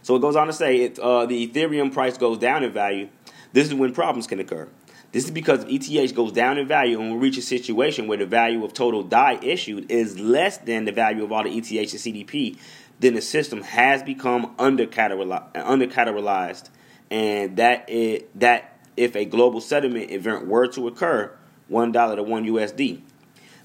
So 0.04 0.16
it 0.16 0.20
goes 0.20 0.36
on 0.36 0.48
to 0.48 0.54
say 0.54 0.82
if 0.82 1.00
uh, 1.00 1.26
the 1.26 1.48
Ethereum 1.48 1.92
price 1.92 2.18
goes 2.18 2.38
down 2.38 2.64
in 2.64 2.72
value, 2.72 3.10
this 3.54 3.68
is 3.68 3.74
when 3.74 3.94
problems 3.94 4.28
can 4.28 4.40
occur. 4.40 4.68
This 5.14 5.24
is 5.26 5.32
because 5.32 5.64
ETH 5.68 6.16
goes 6.16 6.32
down 6.32 6.58
in 6.58 6.68
value 6.68 7.00
and 7.00 7.14
we 7.14 7.20
reach 7.20 7.38
a 7.38 7.42
situation 7.42 8.08
where 8.08 8.18
the 8.18 8.26
value 8.26 8.66
of 8.66 8.74
total 8.74 9.04
DAI 9.04 9.38
issued 9.42 9.92
is 9.92 10.20
less 10.20 10.58
than 10.58 10.86
the 10.86 10.92
value 10.92 11.24
of 11.24 11.32
all 11.32 11.44
the 11.44 11.56
ETH 11.56 11.70
and 11.70 11.88
CDP, 11.88 12.58
then 13.00 13.14
the 13.14 13.22
system 13.22 13.62
has 13.62 14.02
become 14.04 14.56
undercollateralized, 14.58 16.70
and 17.12 17.58
that 17.58 17.88
it, 17.90 18.40
that 18.40 18.80
if 18.98 19.16
a 19.16 19.26
global 19.26 19.62
settlement 19.62 20.10
event 20.12 20.48
were 20.48 20.68
to 20.68 20.88
occur, 20.88 21.32
one 21.68 21.92
dollar 21.92 22.16
to 22.16 22.24
one 22.24 22.46
USD. 22.46 23.02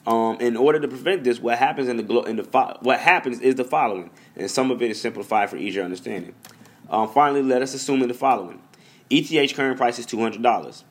Um, 0.08 0.40
in 0.40 0.56
order 0.56 0.80
to 0.80 0.88
prevent 0.88 1.22
this, 1.22 1.38
what 1.38 1.58
happens 1.58 1.86
in 1.86 1.98
the 1.98 2.02
glo- 2.02 2.22
in 2.22 2.36
the 2.36 2.42
fo- 2.42 2.78
what 2.80 2.98
happens 2.98 3.40
is 3.40 3.56
the 3.56 3.64
following, 3.64 4.10
and 4.36 4.50
some 4.50 4.70
of 4.70 4.80
it 4.80 4.90
is 4.90 4.98
simplified 4.98 5.50
for 5.50 5.58
easier 5.58 5.82
understanding. 5.82 6.34
Um, 6.88 7.10
finally, 7.10 7.42
let 7.42 7.60
us 7.60 7.74
assume 7.74 8.00
in 8.00 8.08
the 8.08 8.14
following: 8.14 8.62
ETH 9.10 9.54
current 9.54 9.76
price 9.76 9.98
is 9.98 10.06
two 10.06 10.18
hundred 10.18 10.42
dollars. 10.42 10.84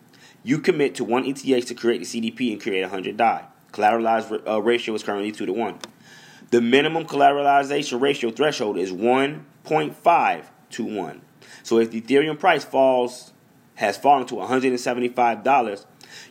You 0.44 0.60
commit 0.60 0.94
to 0.96 1.04
one 1.04 1.26
ETH 1.26 1.42
to 1.42 1.74
create 1.74 1.98
the 1.98 2.06
CDP 2.06 2.52
and 2.52 2.62
create 2.62 2.86
hundred 2.86 3.18
DAI. 3.18 3.46
Collateralized 3.74 4.48
uh, 4.48 4.62
ratio 4.62 4.94
is 4.94 5.02
currently 5.02 5.32
two 5.32 5.48
to 5.48 5.54
one. 5.54 5.80
The 6.52 6.62
minimum 6.62 7.06
collateralization 7.06 8.00
ratio 8.00 8.30
threshold 8.30 8.78
is 8.78 8.94
one 8.94 9.48
point 9.64 9.96
five 9.96 10.52
to 10.72 10.86
one. 10.86 11.22
So 11.64 11.80
if 11.80 11.90
the 11.90 12.02
Ethereum 12.02 12.38
price 12.38 12.64
falls 12.64 13.34
has 13.76 13.98
fallen 13.98 14.28
to 14.28 14.36
one 14.36 14.48
hundred 14.48 14.74
and 14.74 14.80
seventy 14.80 15.08
five 15.08 15.44
dollars 15.44 15.88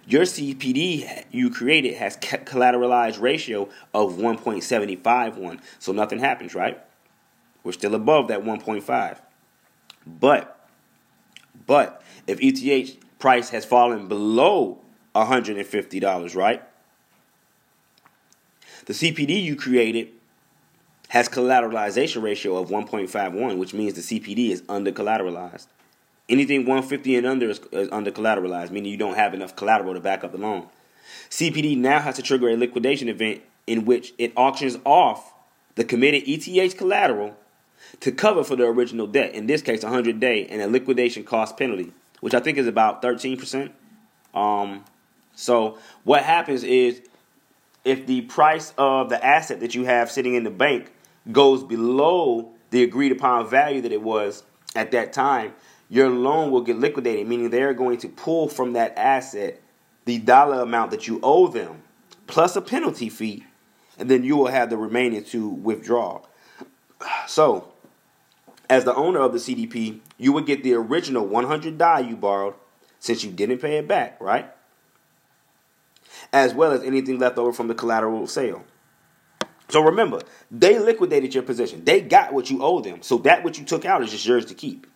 your 0.06 0.22
CPD 0.22 1.24
you 1.30 1.50
created 1.50 1.94
has 1.94 2.16
collateralized 2.16 3.20
ratio 3.20 3.68
of 3.92 4.14
1.751. 4.14 5.60
So 5.78 5.92
nothing 5.92 6.18
happens, 6.18 6.54
right? 6.54 6.78
We're 7.64 7.72
still 7.72 7.94
above 7.94 8.28
that 8.28 8.42
1.5. 8.42 9.18
But 10.06 10.68
but 11.66 12.02
if 12.26 12.38
ETH 12.40 12.96
price 13.18 13.50
has 13.50 13.64
fallen 13.64 14.08
below 14.08 14.78
$150, 15.14 16.36
right? 16.36 16.62
The 18.84 18.92
CPD 18.92 19.42
you 19.42 19.56
created 19.56 20.10
has 21.08 21.28
collateralization 21.28 22.22
ratio 22.22 22.56
of 22.56 22.68
1.51, 22.68 23.58
which 23.58 23.74
means 23.74 23.94
the 23.94 24.20
CPD 24.20 24.50
is 24.50 24.62
under 24.68 24.92
collateralized. 24.92 25.66
Anything 26.28 26.60
150 26.60 27.16
and 27.16 27.26
under 27.26 27.50
is, 27.50 27.60
is 27.72 27.88
under 27.92 28.10
collateralized, 28.10 28.70
meaning 28.70 28.90
you 28.90 28.98
don't 28.98 29.14
have 29.14 29.32
enough 29.32 29.54
collateral 29.54 29.94
to 29.94 30.00
back 30.00 30.24
up 30.24 30.32
the 30.32 30.38
loan. 30.38 30.68
CPD 31.30 31.76
now 31.76 32.00
has 32.00 32.16
to 32.16 32.22
trigger 32.22 32.48
a 32.48 32.56
liquidation 32.56 33.08
event 33.08 33.42
in 33.66 33.84
which 33.84 34.12
it 34.18 34.32
auctions 34.36 34.76
off 34.84 35.32
the 35.76 35.84
committed 35.84 36.24
ETH 36.26 36.76
collateral 36.76 37.36
to 38.00 38.10
cover 38.10 38.42
for 38.42 38.56
the 38.56 38.64
original 38.64 39.06
debt, 39.06 39.34
in 39.34 39.46
this 39.46 39.62
case, 39.62 39.82
100 39.82 40.18
day, 40.18 40.46
and 40.46 40.60
a 40.60 40.66
liquidation 40.66 41.22
cost 41.22 41.56
penalty, 41.56 41.92
which 42.20 42.34
I 42.34 42.40
think 42.40 42.58
is 42.58 42.66
about 42.66 43.02
13%. 43.02 43.70
Um, 44.34 44.84
so, 45.34 45.78
what 46.04 46.22
happens 46.24 46.64
is 46.64 47.02
if 47.84 48.06
the 48.06 48.22
price 48.22 48.72
of 48.76 49.10
the 49.10 49.24
asset 49.24 49.60
that 49.60 49.74
you 49.74 49.84
have 49.84 50.10
sitting 50.10 50.34
in 50.34 50.44
the 50.44 50.50
bank 50.50 50.92
goes 51.30 51.62
below 51.62 52.52
the 52.70 52.82
agreed 52.82 53.12
upon 53.12 53.48
value 53.48 53.80
that 53.82 53.92
it 53.92 54.02
was 54.02 54.42
at 54.74 54.90
that 54.90 55.12
time, 55.12 55.54
your 55.88 56.10
loan 56.10 56.50
will 56.50 56.62
get 56.62 56.78
liquidated, 56.78 57.26
meaning 57.26 57.50
they're 57.50 57.74
going 57.74 57.98
to 57.98 58.08
pull 58.08 58.48
from 58.48 58.72
that 58.72 58.96
asset 58.96 59.60
the 60.04 60.18
dollar 60.18 60.62
amount 60.62 60.90
that 60.90 61.06
you 61.06 61.20
owe 61.22 61.48
them 61.48 61.82
plus 62.26 62.56
a 62.56 62.60
penalty 62.60 63.08
fee, 63.08 63.44
and 63.98 64.10
then 64.10 64.24
you 64.24 64.36
will 64.36 64.48
have 64.48 64.70
the 64.70 64.76
remaining 64.76 65.24
to 65.24 65.48
withdraw. 65.48 66.20
So, 67.26 67.72
as 68.68 68.84
the 68.84 68.94
owner 68.94 69.20
of 69.20 69.32
the 69.32 69.38
CDP, 69.38 70.00
you 70.18 70.32
would 70.32 70.46
get 70.46 70.62
the 70.62 70.74
original 70.74 71.26
100 71.26 71.78
DAI 71.78 72.00
you 72.00 72.16
borrowed 72.16 72.54
since 72.98 73.22
you 73.22 73.30
didn't 73.30 73.58
pay 73.58 73.78
it 73.78 73.86
back, 73.86 74.20
right? 74.20 74.50
As 76.32 76.54
well 76.54 76.72
as 76.72 76.82
anything 76.82 77.18
left 77.18 77.38
over 77.38 77.52
from 77.52 77.68
the 77.68 77.74
collateral 77.74 78.26
sale. 78.26 78.64
So 79.68 79.82
remember, 79.82 80.20
they 80.50 80.78
liquidated 80.78 81.34
your 81.34 81.42
position. 81.42 81.84
They 81.84 82.00
got 82.00 82.32
what 82.32 82.50
you 82.50 82.62
owe 82.62 82.80
them. 82.80 83.02
So 83.02 83.18
that 83.18 83.44
what 83.44 83.58
you 83.58 83.64
took 83.64 83.84
out 83.84 84.02
is 84.02 84.10
just 84.10 84.26
yours 84.26 84.46
to 84.46 84.54
keep. 84.54 84.86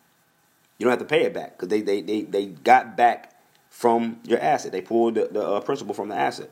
You 0.80 0.84
don't 0.84 0.92
have 0.92 1.00
to 1.00 1.04
pay 1.04 1.24
it 1.24 1.34
back 1.34 1.52
because 1.52 1.68
they, 1.68 1.82
they, 1.82 2.00
they, 2.00 2.22
they 2.22 2.46
got 2.46 2.96
back 2.96 3.38
from 3.68 4.18
your 4.24 4.40
asset. 4.40 4.72
They 4.72 4.80
pulled 4.80 5.14
the, 5.14 5.28
the 5.30 5.46
uh, 5.46 5.60
principal 5.60 5.92
from 5.92 6.08
the 6.08 6.16
asset. 6.16 6.50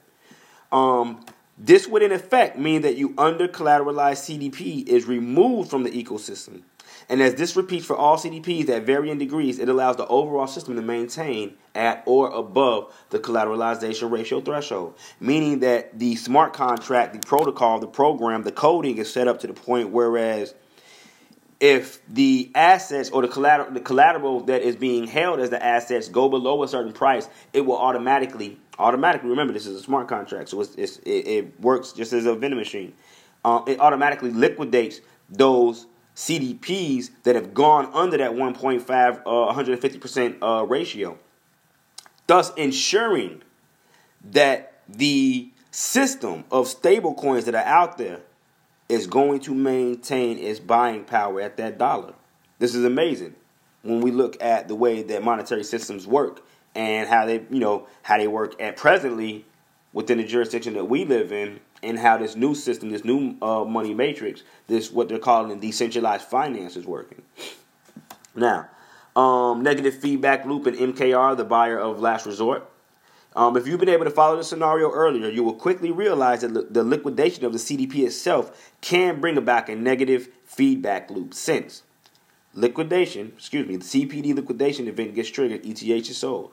Um, 0.70 1.24
this 1.56 1.88
would 1.88 2.02
in 2.02 2.12
effect 2.12 2.58
mean 2.58 2.82
that 2.82 2.98
you 2.98 3.14
under 3.16 3.48
collateralized 3.48 4.52
CDP 4.52 4.86
is 4.86 5.06
removed 5.06 5.70
from 5.70 5.82
the 5.82 5.90
ecosystem. 5.90 6.60
And 7.08 7.22
as 7.22 7.36
this 7.36 7.56
repeats 7.56 7.86
for 7.86 7.96
all 7.96 8.18
CDPs 8.18 8.68
at 8.68 8.82
varying 8.82 9.16
degrees, 9.16 9.58
it 9.58 9.70
allows 9.70 9.96
the 9.96 10.06
overall 10.08 10.46
system 10.46 10.76
to 10.76 10.82
maintain 10.82 11.54
at 11.74 12.02
or 12.04 12.30
above 12.30 12.94
the 13.08 13.18
collateralization 13.18 14.10
ratio 14.10 14.42
threshold. 14.42 14.94
Meaning 15.20 15.60
that 15.60 15.98
the 15.98 16.16
smart 16.16 16.52
contract, 16.52 17.14
the 17.14 17.26
protocol, 17.26 17.78
the 17.78 17.86
program, 17.86 18.42
the 18.42 18.52
coding 18.52 18.98
is 18.98 19.10
set 19.10 19.26
up 19.26 19.40
to 19.40 19.46
the 19.46 19.54
point 19.54 19.88
whereas 19.88 20.54
if 21.60 22.04
the 22.06 22.50
assets 22.54 23.10
or 23.10 23.22
the 23.22 23.28
collateral, 23.28 23.70
the 23.72 23.80
collateral 23.80 24.40
that 24.40 24.62
is 24.62 24.76
being 24.76 25.06
held 25.06 25.40
as 25.40 25.50
the 25.50 25.62
assets 25.62 26.08
go 26.08 26.28
below 26.28 26.62
a 26.62 26.68
certain 26.68 26.92
price, 26.92 27.28
it 27.52 27.62
will 27.62 27.76
automatically, 27.76 28.58
automatically. 28.78 29.28
Remember, 29.28 29.52
this 29.52 29.66
is 29.66 29.80
a 29.80 29.82
smart 29.82 30.08
contract, 30.08 30.50
so 30.50 30.60
it's, 30.60 30.74
it's, 30.76 30.96
it, 30.98 31.10
it, 31.10 31.60
works 31.60 31.92
just 31.92 32.12
as 32.12 32.26
a 32.26 32.34
vending 32.34 32.58
machine. 32.58 32.92
Uh, 33.44 33.62
it 33.66 33.80
automatically 33.80 34.30
liquidates 34.30 35.00
those 35.28 35.86
CDPs 36.14 37.10
that 37.24 37.34
have 37.34 37.54
gone 37.54 37.90
under 37.92 38.18
that 38.18 38.32
1.5, 38.32 39.20
uh, 39.20 39.52
150% 39.52 40.38
uh, 40.40 40.64
ratio, 40.64 41.18
thus 42.28 42.54
ensuring 42.54 43.42
that 44.30 44.80
the 44.88 45.50
system 45.70 46.44
of 46.50 46.68
stable 46.68 47.14
coins 47.14 47.44
that 47.46 47.54
are 47.54 47.64
out 47.64 47.98
there 47.98 48.20
is 48.88 49.06
going 49.06 49.40
to 49.40 49.54
maintain 49.54 50.38
its 50.38 50.58
buying 50.58 51.04
power 51.04 51.40
at 51.40 51.56
that 51.58 51.78
dollar. 51.78 52.14
This 52.58 52.74
is 52.74 52.84
amazing 52.84 53.34
when 53.82 54.00
we 54.00 54.10
look 54.10 54.42
at 54.42 54.68
the 54.68 54.74
way 54.74 55.02
that 55.02 55.22
monetary 55.22 55.64
systems 55.64 56.06
work 56.06 56.42
and 56.74 57.08
how 57.08 57.26
they, 57.26 57.42
you 57.50 57.60
know, 57.60 57.86
how 58.02 58.18
they 58.18 58.28
work 58.28 58.60
at 58.60 58.76
presently 58.76 59.44
within 59.92 60.18
the 60.18 60.24
jurisdiction 60.24 60.74
that 60.74 60.84
we 60.84 61.04
live 61.04 61.32
in 61.32 61.60
and 61.82 61.98
how 61.98 62.16
this 62.16 62.34
new 62.34 62.54
system, 62.54 62.90
this 62.90 63.04
new 63.04 63.36
uh, 63.42 63.64
money 63.64 63.94
matrix, 63.94 64.42
this 64.66 64.90
what 64.90 65.08
they're 65.08 65.18
calling 65.18 65.58
decentralized 65.60 66.24
finance 66.24 66.76
is 66.76 66.86
working. 66.86 67.22
Now, 68.34 68.68
um, 69.16 69.62
negative 69.62 69.98
feedback 69.98 70.44
loop 70.44 70.66
and 70.66 70.76
MKR, 70.76 71.36
the 71.36 71.44
buyer 71.44 71.78
of 71.78 72.00
last 72.00 72.26
resort. 72.26 72.68
Um, 73.38 73.56
if 73.56 73.68
you've 73.68 73.78
been 73.78 73.88
able 73.88 74.04
to 74.04 74.10
follow 74.10 74.36
the 74.36 74.42
scenario 74.42 74.90
earlier, 74.90 75.28
you 75.28 75.44
will 75.44 75.54
quickly 75.54 75.92
realize 75.92 76.40
that 76.40 76.74
the 76.74 76.82
liquidation 76.82 77.44
of 77.44 77.52
the 77.52 77.58
CDP 77.60 78.04
itself 78.04 78.74
can 78.80 79.20
bring 79.20 79.36
about 79.36 79.68
a 79.68 79.76
negative 79.76 80.28
feedback 80.44 81.08
loop 81.08 81.32
since 81.32 81.84
liquidation, 82.52 83.34
excuse 83.36 83.68
me, 83.68 83.76
the 83.76 83.84
CPD 83.84 84.34
liquidation 84.34 84.88
event 84.88 85.14
gets 85.14 85.28
triggered, 85.28 85.64
ETH 85.64 85.80
is 86.10 86.16
sold. 86.16 86.50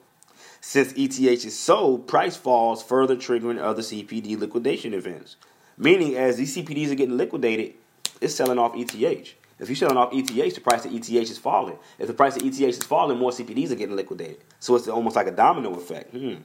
Since 0.62 0.94
ETH 0.96 1.20
is 1.20 1.58
sold, 1.60 2.08
price 2.08 2.38
falls, 2.38 2.84
further 2.84 3.16
triggering 3.16 3.60
other 3.60 3.82
CPD 3.82 4.38
liquidation 4.38 4.94
events. 4.94 5.38
Meaning, 5.80 6.16
as 6.16 6.38
these 6.38 6.56
CPDs 6.56 6.92
are 6.92 6.96
getting 6.96 7.18
liquidated, 7.18 7.74
it's 8.22 8.36
selling 8.36 8.60
off 8.60 8.76
ETH. 8.76 8.94
If 8.94 9.70
you're 9.70 9.76
selling 9.76 9.98
off 9.98 10.14
ETH, 10.14 10.28
the 10.28 10.62
price 10.62 10.86
of 10.86 10.94
ETH 10.94 11.10
is 11.10 11.40
falling. 11.40 11.80
If 11.98 12.06
the 12.06 12.14
price 12.14 12.36
of 12.36 12.44
ETH 12.44 12.62
is 12.62 12.84
falling, 12.84 13.18
more 13.18 13.32
CPDs 13.32 13.72
are 13.72 13.76
getting 13.76 13.96
liquidated. 13.96 14.38
So 14.60 14.76
it's 14.76 14.88
almost 14.88 15.16
like 15.16 15.26
a 15.26 15.32
domino 15.32 15.74
effect. 15.74 16.12
Hmm. 16.12 16.36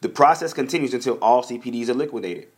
The 0.00 0.08
process 0.08 0.52
continues 0.52 0.94
until 0.94 1.14
all 1.16 1.42
CPDs 1.42 1.88
are 1.88 1.94
liquidated. 1.94 2.48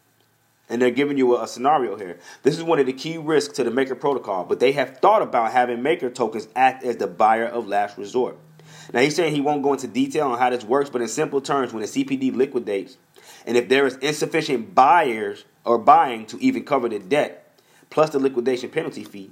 And 0.68 0.80
they're 0.80 0.90
giving 0.90 1.18
you 1.18 1.36
a, 1.36 1.42
a, 1.42 1.48
scenario 1.48 1.96
here. 1.96 2.18
This 2.44 2.56
is 2.56 2.62
one 2.62 2.78
of 2.78 2.86
the 2.86 2.92
key 2.92 3.18
risks 3.18 3.56
to 3.56 3.64
the 3.64 3.70
Maker 3.70 3.94
protocol, 3.94 4.44
but 4.44 4.60
they 4.60 4.72
have 4.72 4.98
thought 4.98 5.20
about 5.20 5.52
having 5.52 5.82
Maker 5.82 6.08
tokens 6.08 6.48
act 6.54 6.84
as 6.84 6.96
the 6.96 7.08
buyer 7.08 7.46
of 7.46 7.66
last 7.66 7.98
resort. 7.98 8.38
Now 8.92 9.00
he's 9.00 9.16
saying 9.16 9.34
he 9.34 9.40
won't 9.40 9.62
go 9.62 9.72
into 9.72 9.88
detail 9.88 10.28
on 10.28 10.38
how 10.38 10.50
this 10.50 10.64
works, 10.64 10.88
but 10.88 11.02
in 11.02 11.08
simple 11.08 11.40
terms, 11.40 11.72
when 11.72 11.82
a 11.82 11.86
CPD 11.86 12.34
liquidates, 12.34 12.96
and 13.44 13.56
if 13.56 13.68
there 13.68 13.86
is 13.86 13.96
insufficient 13.96 14.74
buyers 14.74 15.44
or 15.64 15.78
buying 15.78 16.26
to 16.26 16.38
even 16.42 16.64
cover 16.64 16.88
the 16.88 16.98
debt, 16.98 17.52
plus 17.90 18.10
the 18.10 18.18
liquidation 18.18 18.70
penalty 18.70 19.04
fee, 19.04 19.30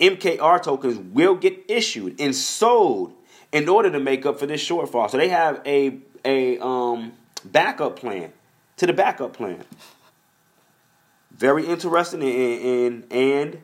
MKR 0.00 0.62
tokens 0.62 0.98
will 0.98 1.34
get 1.34 1.62
issued 1.68 2.18
and 2.20 2.34
sold 2.34 3.12
in 3.52 3.68
order 3.68 3.90
to 3.90 4.00
make 4.00 4.24
up 4.24 4.38
for 4.38 4.46
this 4.46 4.66
shortfall. 4.66 5.10
So 5.10 5.18
they 5.18 5.28
have 5.28 5.60
a 5.66 5.98
a 6.24 6.58
um, 6.58 7.12
backup 7.44 7.98
plan 7.98 8.32
to 8.76 8.86
the 8.86 8.92
backup 8.92 9.32
plan. 9.32 9.64
Very 11.30 11.66
interesting 11.66 12.22
and, 12.22 12.64
and, 12.64 13.12
and 13.12 13.58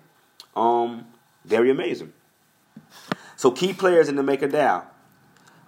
um, 0.54 1.06
very 1.44 1.70
amazing. 1.70 2.12
So 3.36 3.50
key 3.50 3.72
players 3.72 4.08
in 4.08 4.16
the 4.16 4.22
Maker 4.22 4.48
DAO. 4.48 4.84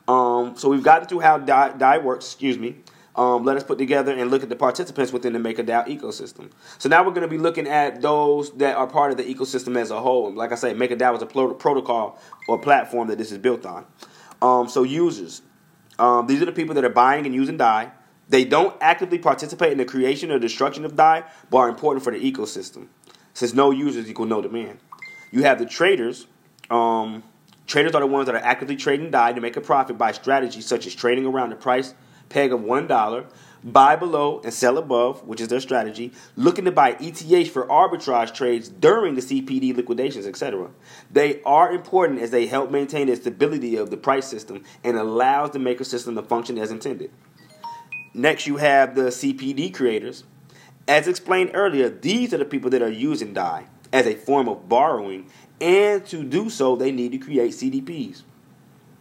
Um, 0.09 0.57
so 0.57 0.71
we've 0.71 0.83
gotten 0.83 1.07
through 1.07 1.21
how 1.21 1.39
DAI, 1.39 1.77
DAI 1.77 1.99
works, 1.99 2.27
excuse 2.27 2.59
me. 2.59 2.77
Um, 3.19 3.45
let 3.45 3.57
us 3.57 3.65
put 3.65 3.79
together 3.79 4.13
and 4.13 4.31
look 4.31 4.45
at 4.45 4.49
the 4.49 4.55
participants 4.55 5.13
within 5.13 5.33
the 5.33 5.41
MakerDAO 5.41 5.89
ecosystem. 5.89 6.53
So 6.79 6.89
now 6.89 7.03
we're 7.03 7.11
going 7.11 7.23
to 7.23 7.29
be 7.29 7.37
looking 7.37 7.67
at 7.67 8.01
those 8.01 8.53
that 8.59 8.77
are 8.77 8.87
part 8.87 9.11
of 9.11 9.17
the 9.17 9.25
ecosystem 9.25 9.77
as 9.77 9.91
a 9.91 10.01
whole. 10.01 10.33
Like 10.33 10.53
I 10.53 10.55
say, 10.55 10.73
MakerDAO 10.73 11.17
is 11.17 11.23
a 11.23 11.27
protocol 11.27 12.21
or 12.47 12.61
platform 12.61 13.09
that 13.09 13.19
this 13.19 13.33
is 13.33 13.39
built 13.39 13.67
on. 13.67 13.87
Um, 14.41 14.69
so 14.69 14.85
users, 14.85 15.43
um, 15.99 16.29
these 16.29 16.41
are 16.41 16.45
the 16.45 16.53
people 16.53 16.77
that 16.77 16.85
are 16.85 16.91
buying 16.91 17.27
and 17.27 17.35
using 17.35 17.57
DAI. 17.57 17.91
They 18.29 18.45
don't 18.45 18.77
actively 18.81 19.19
participate 19.19 19.73
in 19.73 19.79
the 19.79 19.85
creation 19.85 20.31
or 20.31 20.39
destruction 20.39 20.85
of 20.85 20.97
dye, 20.97 21.25
but 21.51 21.59
are 21.59 21.69
important 21.69 22.05
for 22.05 22.13
the 22.13 22.33
ecosystem. 22.33 22.89
Since 23.33 23.55
no 23.55 23.71
users 23.71 24.11
equal 24.11 24.27
no 24.27 24.43
demand. 24.43 24.81
You 25.31 25.43
have 25.45 25.59
the 25.59 25.67
traders. 25.67 26.27
Um, 26.71 27.23
Traders 27.69 27.95
are 27.95 28.01
the 28.01 28.07
ones 28.07 28.25
that 28.25 28.35
are 28.35 28.39
actively 28.39 28.77
trading 28.77 29.11
dye 29.11 29.35
to 29.35 29.43
make 29.43 29.55
a 29.55 29.61
profit 29.61 29.99
by 29.99 30.13
strategies 30.13 30.65
such 30.65 30.87
as 30.87 30.95
trading 30.95 31.27
around 31.27 31.51
the 31.51 31.57
price 31.57 31.93
peg 32.31 32.51
of 32.51 32.61
$1, 32.61 33.27
buy 33.63 33.97
below 33.97 34.41
and 34.43 34.53
sell 34.53 34.79
above, 34.79 35.27
which 35.27 35.41
is 35.41 35.49
their 35.49 35.61
strategy, 35.61 36.13
looking 36.37 36.65
to 36.65 36.73
buy 36.73 36.97
ETH 37.01 37.51
for 37.51 37.67
arbitrage 37.67 38.35
trades 38.35 38.69
during 38.69 39.15
the 39.15 39.21
CPD 39.21 39.77
liquidations, 39.77 40.27
etc. 40.27 40.71
They 41.11 41.43
are 41.43 41.71
important 41.71 42.21
as 42.21 42.31
they 42.31 42.47
help 42.47 42.71
maintain 42.71 43.09
the 43.09 43.17
stability 43.17 43.77
of 43.77 43.91
the 43.91 43.97
price 43.99 44.27
system 44.27 44.65
and 44.83 44.97
allows 44.97 45.51
the 45.51 45.59
maker 45.59 45.85
system 45.85 46.15
to 46.15 46.23
function 46.23 46.59
as 46.59 46.71
intended. 46.71 47.11
Next, 48.15 48.47
you 48.47 48.57
have 48.57 48.95
the 48.95 49.11
CPD 49.11 49.73
creators. 49.75 50.25
As 50.87 51.07
explained 51.07 51.51
earlier, 51.55 51.89
these 51.89 52.33
are 52.33 52.39
the 52.39 52.45
people 52.45 52.71
that 52.71 52.83
are 52.83 52.91
using 52.91 53.35
DAI 53.35 53.67
as 53.93 54.07
a 54.07 54.15
form 54.15 54.49
of 54.49 54.69
borrowing 54.69 55.27
and 55.61 56.05
to 56.07 56.23
do 56.23 56.51
so, 56.51 56.77
they 56.77 56.93
need 56.93 57.13
to 57.13 57.19
create 57.19 57.53
CDPs, 57.53 58.23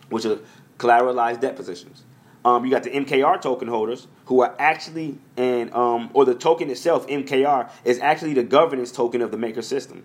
which 0.09 0.25
are 0.25 0.39
collateralized 0.77 1.41
debt 1.41 1.55
positions. 1.55 2.03
Um, 2.43 2.65
you 2.65 2.71
got 2.71 2.83
the 2.83 2.91
MKR 2.91 3.41
token 3.41 3.67
holders 3.67 4.07
who 4.25 4.41
are 4.41 4.55
actually, 4.57 5.17
and 5.35 5.73
um, 5.73 6.09
or 6.13 6.25
the 6.25 6.33
token 6.33 6.69
itself, 6.69 7.07
MKR, 7.07 7.69
is 7.83 7.99
actually 7.99 8.33
the 8.33 8.43
governance 8.43 8.91
token 8.91 9.21
of 9.21 9.31
the 9.31 9.37
maker 9.37 9.61
system. 9.61 10.03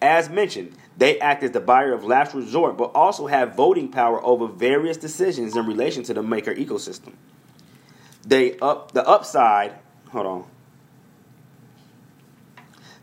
As 0.00 0.28
mentioned, 0.28 0.76
they 0.96 1.18
act 1.20 1.42
as 1.42 1.52
the 1.52 1.60
buyer 1.60 1.92
of 1.92 2.04
last 2.04 2.34
resort, 2.34 2.76
but 2.76 2.92
also 2.94 3.26
have 3.26 3.54
voting 3.54 3.88
power 3.88 4.24
over 4.24 4.46
various 4.46 4.96
decisions 4.96 5.56
in 5.56 5.66
relation 5.66 6.02
to 6.04 6.14
the 6.14 6.22
maker 6.22 6.54
ecosystem. 6.54 7.14
They 8.28 8.58
up 8.58 8.92
the 8.92 9.06
upside. 9.08 9.74
Hold 10.10 10.26
on. 10.26 10.44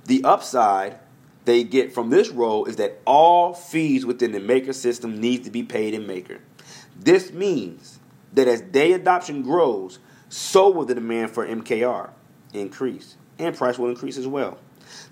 The 0.05 0.23
upside 0.23 0.99
they 1.45 1.63
get 1.63 1.93
from 1.93 2.11
this 2.11 2.29
role 2.29 2.65
is 2.65 2.75
that 2.75 3.01
all 3.05 3.55
fees 3.55 4.05
within 4.05 4.33
the 4.33 4.39
Maker 4.39 4.73
system 4.73 5.19
need 5.19 5.43
to 5.43 5.49
be 5.49 5.63
paid 5.63 5.95
in 5.95 6.05
Maker. 6.05 6.41
This 6.95 7.31
means 7.31 7.99
that 8.33 8.47
as 8.47 8.61
DAI 8.61 8.93
adoption 8.93 9.41
grows, 9.41 9.97
so 10.29 10.69
will 10.69 10.85
the 10.85 10.93
demand 10.93 11.31
for 11.31 11.45
MKR 11.45 12.11
increase, 12.53 13.15
and 13.39 13.55
price 13.55 13.79
will 13.79 13.89
increase 13.89 14.17
as 14.17 14.27
well. 14.27 14.59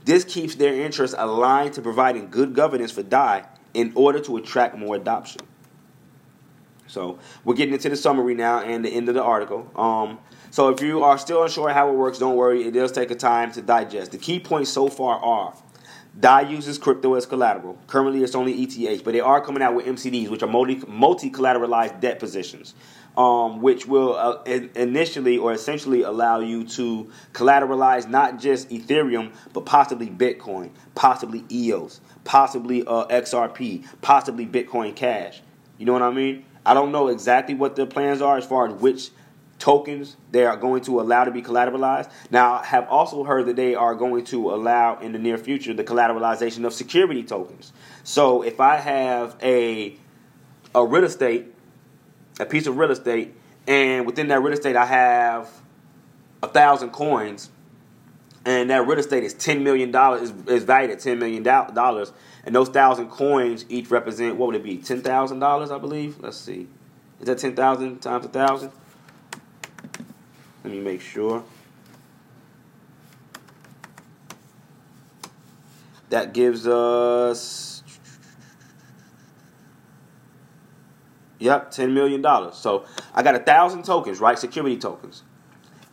This 0.05 0.23
keeps 0.23 0.55
their 0.55 0.73
interests 0.75 1.15
aligned 1.17 1.73
to 1.73 1.81
providing 1.81 2.29
good 2.29 2.53
governance 2.53 2.91
for 2.91 3.01
DAI 3.01 3.45
in 3.73 3.91
order 3.95 4.19
to 4.19 4.37
attract 4.37 4.77
more 4.77 4.95
adoption. 4.95 5.41
So 6.93 7.17
we're 7.43 7.55
getting 7.55 7.73
into 7.73 7.89
the 7.89 7.95
summary 7.95 8.35
now 8.35 8.59
and 8.59 8.85
the 8.85 8.89
end 8.89 9.09
of 9.09 9.15
the 9.15 9.23
article. 9.23 9.69
Um, 9.75 10.19
so 10.51 10.69
if 10.69 10.81
you 10.81 11.03
are 11.03 11.17
still 11.17 11.41
unsure 11.43 11.69
how 11.69 11.89
it 11.89 11.95
works, 11.95 12.19
don't 12.19 12.35
worry. 12.35 12.67
It 12.67 12.71
does 12.71 12.91
take 12.91 13.09
a 13.09 13.15
time 13.15 13.51
to 13.53 13.61
digest. 13.63 14.11
The 14.11 14.19
key 14.19 14.39
points 14.39 14.69
so 14.69 14.87
far 14.87 15.17
are 15.17 15.55
DAI 16.19 16.41
uses 16.41 16.77
crypto 16.77 17.15
as 17.15 17.25
collateral. 17.25 17.79
Currently, 17.87 18.23
it's 18.23 18.35
only 18.35 18.53
ETH, 18.53 19.03
but 19.03 19.13
they 19.13 19.19
are 19.19 19.41
coming 19.41 19.63
out 19.63 19.73
with 19.73 19.87
MCDs, 19.87 20.29
which 20.29 20.43
are 20.43 20.47
multi 20.47 21.31
collateralized 21.31 21.99
debt 21.99 22.19
positions, 22.19 22.75
um, 23.17 23.63
which 23.63 23.87
will 23.87 24.15
uh, 24.15 24.43
initially 24.45 25.39
or 25.39 25.53
essentially 25.53 26.03
allow 26.03 26.39
you 26.39 26.65
to 26.65 27.09
collateralize 27.31 28.07
not 28.07 28.39
just 28.39 28.69
Ethereum, 28.69 29.33
but 29.53 29.65
possibly 29.65 30.07
Bitcoin, 30.07 30.69
possibly 30.93 31.43
EOS, 31.51 31.99
possibly 32.25 32.85
uh, 32.85 33.07
XRP, 33.07 33.83
possibly 34.01 34.45
Bitcoin 34.45 34.95
Cash. 34.95 35.41
You 35.79 35.87
know 35.87 35.93
what 35.93 36.03
I 36.03 36.11
mean? 36.11 36.45
I 36.65 36.73
don't 36.73 36.91
know 36.91 37.07
exactly 37.07 37.55
what 37.55 37.75
their 37.75 37.85
plans 37.85 38.21
are 38.21 38.37
as 38.37 38.45
far 38.45 38.67
as 38.67 38.73
which 38.73 39.09
tokens 39.59 40.17
they 40.31 40.45
are 40.45 40.57
going 40.57 40.81
to 40.81 40.99
allow 40.99 41.23
to 41.23 41.31
be 41.31 41.41
collateralized. 41.41 42.09
Now, 42.29 42.55
I 42.55 42.65
have 42.65 42.87
also 42.89 43.23
heard 43.23 43.45
that 43.45 43.55
they 43.55 43.75
are 43.75 43.95
going 43.95 44.25
to 44.25 44.53
allow 44.53 44.99
in 44.99 45.13
the 45.13 45.19
near 45.19 45.37
future 45.37 45.73
the 45.73 45.83
collateralization 45.83 46.65
of 46.65 46.73
security 46.73 47.23
tokens. 47.23 47.71
So 48.03 48.41
if 48.41 48.59
I 48.59 48.77
have 48.77 49.37
a 49.41 49.95
a 50.75 50.85
real 50.85 51.03
estate, 51.03 51.53
a 52.39 52.45
piece 52.45 52.67
of 52.67 52.77
real 52.77 52.91
estate, 52.91 53.35
and 53.67 54.05
within 54.05 54.27
that 54.29 54.41
real 54.41 54.53
estate 54.53 54.75
I 54.75 54.85
have 54.85 55.49
a 56.41 56.47
thousand 56.47 56.89
coins, 56.89 57.49
and 58.45 58.69
that 58.69 58.85
real 58.85 58.99
estate 58.99 59.23
is 59.23 59.33
ten 59.33 59.63
million 59.63 59.91
dollars 59.91 60.23
is, 60.23 60.47
is 60.47 60.63
valued 60.63 60.91
at 60.91 60.99
ten 60.99 61.19
million 61.19 61.43
dollars, 61.43 62.11
and 62.45 62.53
those 62.55 62.69
thousand 62.69 63.09
coins 63.09 63.65
each 63.69 63.89
represent 63.89 64.35
what 64.35 64.47
would 64.47 64.55
it 64.55 64.63
be 64.63 64.77
ten 64.77 65.01
thousand 65.01 65.39
dollars 65.39 65.71
I 65.71 65.77
believe. 65.77 66.19
Let's 66.19 66.37
see, 66.37 66.67
is 67.19 67.27
that 67.27 67.37
ten 67.37 67.55
thousand 67.55 67.99
times 67.99 68.25
a 68.25 68.29
thousand? 68.29 68.71
Let 70.63 70.71
me 70.71 70.79
make 70.79 71.01
sure. 71.01 71.43
That 76.09 76.31
gives 76.33 76.67
us, 76.67 77.81
yep, 81.39 81.71
$10 81.71 81.91
million. 81.91 82.23
So 82.53 82.85
I 83.15 83.23
got 83.23 83.33
a 83.33 83.39
thousand 83.39 83.83
tokens, 83.83 84.19
right? 84.19 84.37
Security 84.37 84.77
tokens. 84.77 85.23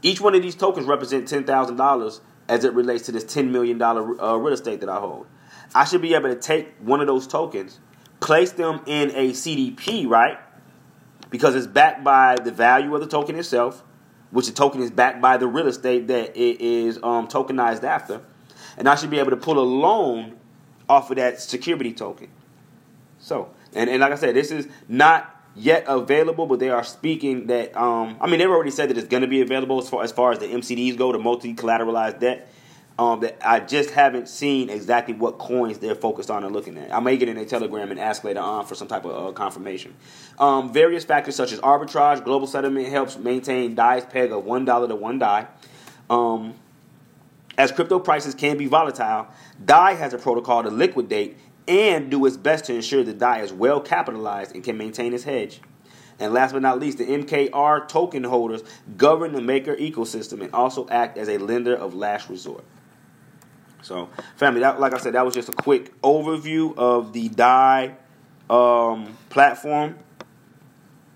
Each 0.03 0.21
one 0.21 0.35
of 0.35 0.43
these 0.43 0.55
tokens 0.55 0.87
represent 0.87 1.27
$10,000 1.27 2.21
as 2.49 2.65
it 2.65 2.75
relates 2.75 3.07
to 3.07 3.13
this 3.13 3.25
$10 3.25 3.51
million 3.51 3.81
uh, 3.81 3.95
real 3.95 4.53
estate 4.53 4.81
that 4.81 4.91
I 4.91 4.99
hold. 4.99 5.27
I 5.75 5.85
should 5.85 6.03
be 6.03 6.15
able 6.15 6.29
to 6.29 6.37
take 6.37 6.75
one 6.81 7.01
of 7.01 7.07
those 7.07 7.27
tokens, 7.27 7.79
place 8.21 8.53
them 8.53 8.81
in 8.87 9.11
a 9.11 9.31
CDP, 9.31 10.09
right? 10.09 10.39
Because 11.31 11.55
it's 11.55 11.67
backed 11.67 12.03
by 12.03 12.37
the 12.37 12.51
value 12.51 12.95
of 12.95 13.01
the 13.01 13.07
token 13.07 13.37
itself, 13.37 13.85
which 14.31 14.47
the 14.47 14.53
token 14.53 14.83
is 14.83 14.91
backed 14.91 15.21
by 15.21 15.37
the 15.37 15.47
real 15.47 15.67
estate 15.69 16.09
that 16.09 16.37
it 16.37 16.61
is 16.61 16.97
um, 17.03 17.29
tokenized 17.29 17.85
after. 17.85 18.21
And 18.77 18.89
I 18.89 18.95
should 18.95 19.11
be 19.11 19.19
able 19.19 19.31
to 19.31 19.37
pull 19.37 19.59
a 19.59 19.63
loan 19.63 20.37
off 20.89 21.11
of 21.11 21.17
that 21.17 21.41
security 21.41 21.93
token. 21.93 22.29
So, 23.19 23.51
and, 23.75 23.89
and 23.89 24.01
like 24.01 24.13
I 24.13 24.17
said, 24.17 24.35
this 24.35 24.51
is 24.51 24.67
not 24.89 25.37
yet 25.55 25.85
available, 25.87 26.47
but 26.47 26.59
they 26.59 26.71
are 26.71 26.85
speaking 26.85 27.47
that. 27.47 27.77
Um, 27.77 28.17
I 28.21 28.29
mean, 28.29 28.39
they've 28.39 28.51
already 28.51 28.71
said 28.71 28.91
that 28.91 28.99
it's 28.99 29.09
going 29.09 29.23
to 29.23 29.29
be 29.29 29.41
available 29.41 29.79
as 29.79 29.89
far 29.89 30.03
as 30.03 30.13
far 30.13 30.33
as 30.33 30.39
the 30.39 30.47
MCDs 30.47 30.97
go, 30.97 31.13
the 31.13 31.19
multi 31.19 31.55
collateralized 31.55 32.21
debt. 32.21 32.53
Um, 33.01 33.21
that 33.21 33.39
I 33.41 33.61
just 33.61 33.93
haven't 33.93 34.29
seen 34.29 34.69
exactly 34.69 35.15
what 35.15 35.39
coins 35.39 35.79
they're 35.79 35.95
focused 35.95 36.31
on 36.31 36.45
and 36.45 36.53
looking 36.53 36.77
at. 36.77 36.95
I 36.95 37.01
may 37.01 37.17
get 37.17 37.31
in 37.31 37.39
a 37.39 37.47
telegram 37.47 37.91
and 37.91 37.99
ask 37.99 38.25
later 38.25 38.41
on 38.41 38.67
for 38.67 38.75
some 38.75 38.89
type 38.89 39.07
of 39.07 39.29
uh, 39.29 39.33
confirmation. 39.33 39.95
Um, 40.39 40.71
various 40.71 41.03
factors 41.03 41.35
such 41.35 41.51
as 41.53 41.61
arbitrage, 41.61 42.23
global 42.23 42.47
settlement 42.47 42.89
helps 42.89 43.17
maintain 43.17 43.75
DAI's 43.75 44.05
peg 44.05 44.33
of 44.33 44.45
one 44.45 44.67
dollar 44.67 44.87
to 44.87 44.97
one 44.97 45.19
DAI. 45.19 45.47
Um, 46.11 46.53
as 47.57 47.73
crypto 47.73 48.01
prices 48.01 48.35
can 48.35 48.59
be 48.59 48.67
volatile, 48.67 49.29
DAI 49.65 49.95
has 49.95 50.13
a 50.13 50.19
protocol 50.19 50.63
to 50.63 50.69
liquidate 50.69 51.39
and 51.67 52.11
do 52.11 52.27
its 52.27 52.37
best 52.37 52.67
to 52.67 52.75
ensure 52.75 53.03
the 53.03 53.15
DAI 53.15 53.41
is 53.41 53.51
well 53.51 53.81
capitalized 53.81 54.55
and 54.55 54.63
can 54.63 54.77
maintain 54.77 55.15
its 55.15 55.25
hedge. 55.25 55.63
And 56.19 56.35
last 56.35 56.53
but 56.53 56.61
not 56.61 56.79
least, 56.79 56.99
the 56.99 57.07
MKR 57.07 57.89
token 57.89 58.25
holders 58.25 58.63
govern 58.99 59.33
the 59.33 59.41
maker 59.41 59.75
ecosystem 59.75 60.43
and 60.43 60.53
also 60.53 60.87
act 60.91 61.17
as 61.17 61.31
a 61.31 61.39
lender 61.39 61.75
of 61.75 61.95
last 61.95 62.29
resort. 62.29 62.63
So, 63.83 64.09
family, 64.37 64.61
that, 64.61 64.81
like 64.81 64.95
I 64.95 64.99
said, 64.99 65.15
that 65.15 65.25
was 65.25 65.35
just 65.35 65.49
a 65.49 65.53
quick 65.53 66.01
overview 66.03 66.77
of 66.77 67.13
the 67.13 67.29
DAI 67.29 67.97
um, 68.49 69.17
platform, 69.29 69.99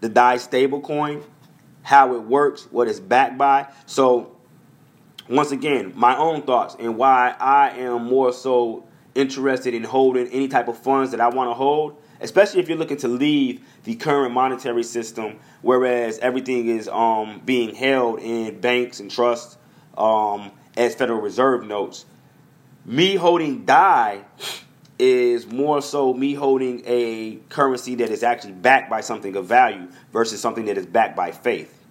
the 0.01 0.09
DAI 0.09 0.37
stablecoin, 0.37 1.25
how 1.83 2.15
it 2.15 2.23
works, 2.23 2.69
what 2.71 2.89
it's 2.89 3.01
backed 3.01 3.39
by. 3.39 3.67
So, 3.87 4.37
once 5.29 5.53
again, 5.53 5.93
my 5.95 6.17
own 6.17 6.43
thoughts 6.43 6.77
and 6.79 6.97
why 6.97 7.35
I 7.39 7.71
am 7.71 8.07
more 8.07 8.33
so 8.33 8.85
interested 9.15 9.75
in 9.75 9.85
holding 9.85 10.27
any 10.29 10.49
type 10.49 10.69
of 10.69 10.79
funds 10.79 11.13
that 11.13 11.21
I 11.21 11.29
want 11.29 11.51
to 11.51 11.55
hold, 11.55 12.01
especially 12.21 12.61
if 12.61 12.69
you're 12.69 12.79
looking 12.79 12.97
to 12.99 13.09
leave 13.09 13.61
the 13.85 13.95
current 13.95 14.35
monetary 14.35 14.83
system, 14.83 15.39
whereas 15.63 16.19
everything 16.19 16.69
is 16.69 16.89
um, 16.89 17.41
being 17.45 17.75
held 17.75 18.21
in 18.21 18.61
banks 18.61 19.01
and 19.01 19.11
trusts 19.11 19.57
um, 19.97 20.51
as 20.77 20.95
Federal 20.95 21.21
Reserve 21.21 21.65
notes. 21.65 22.07
Me 22.85 23.15
holding 23.15 23.65
DAI 23.65 24.25
is 24.99 25.47
more 25.47 25.81
so 25.81 26.13
me 26.13 26.35
holding 26.35 26.83
a 26.85 27.37
currency 27.49 27.95
that 27.97 28.11
is 28.11 28.23
actually 28.23 28.53
backed 28.53 28.91
by 28.91 29.01
something 29.01 29.35
of 29.37 29.47
value 29.47 29.89
versus 30.13 30.41
something 30.41 30.67
that 30.67 30.77
is 30.77 30.87
backed 30.87 31.17
by 31.17 31.31
faith. 31.31 31.83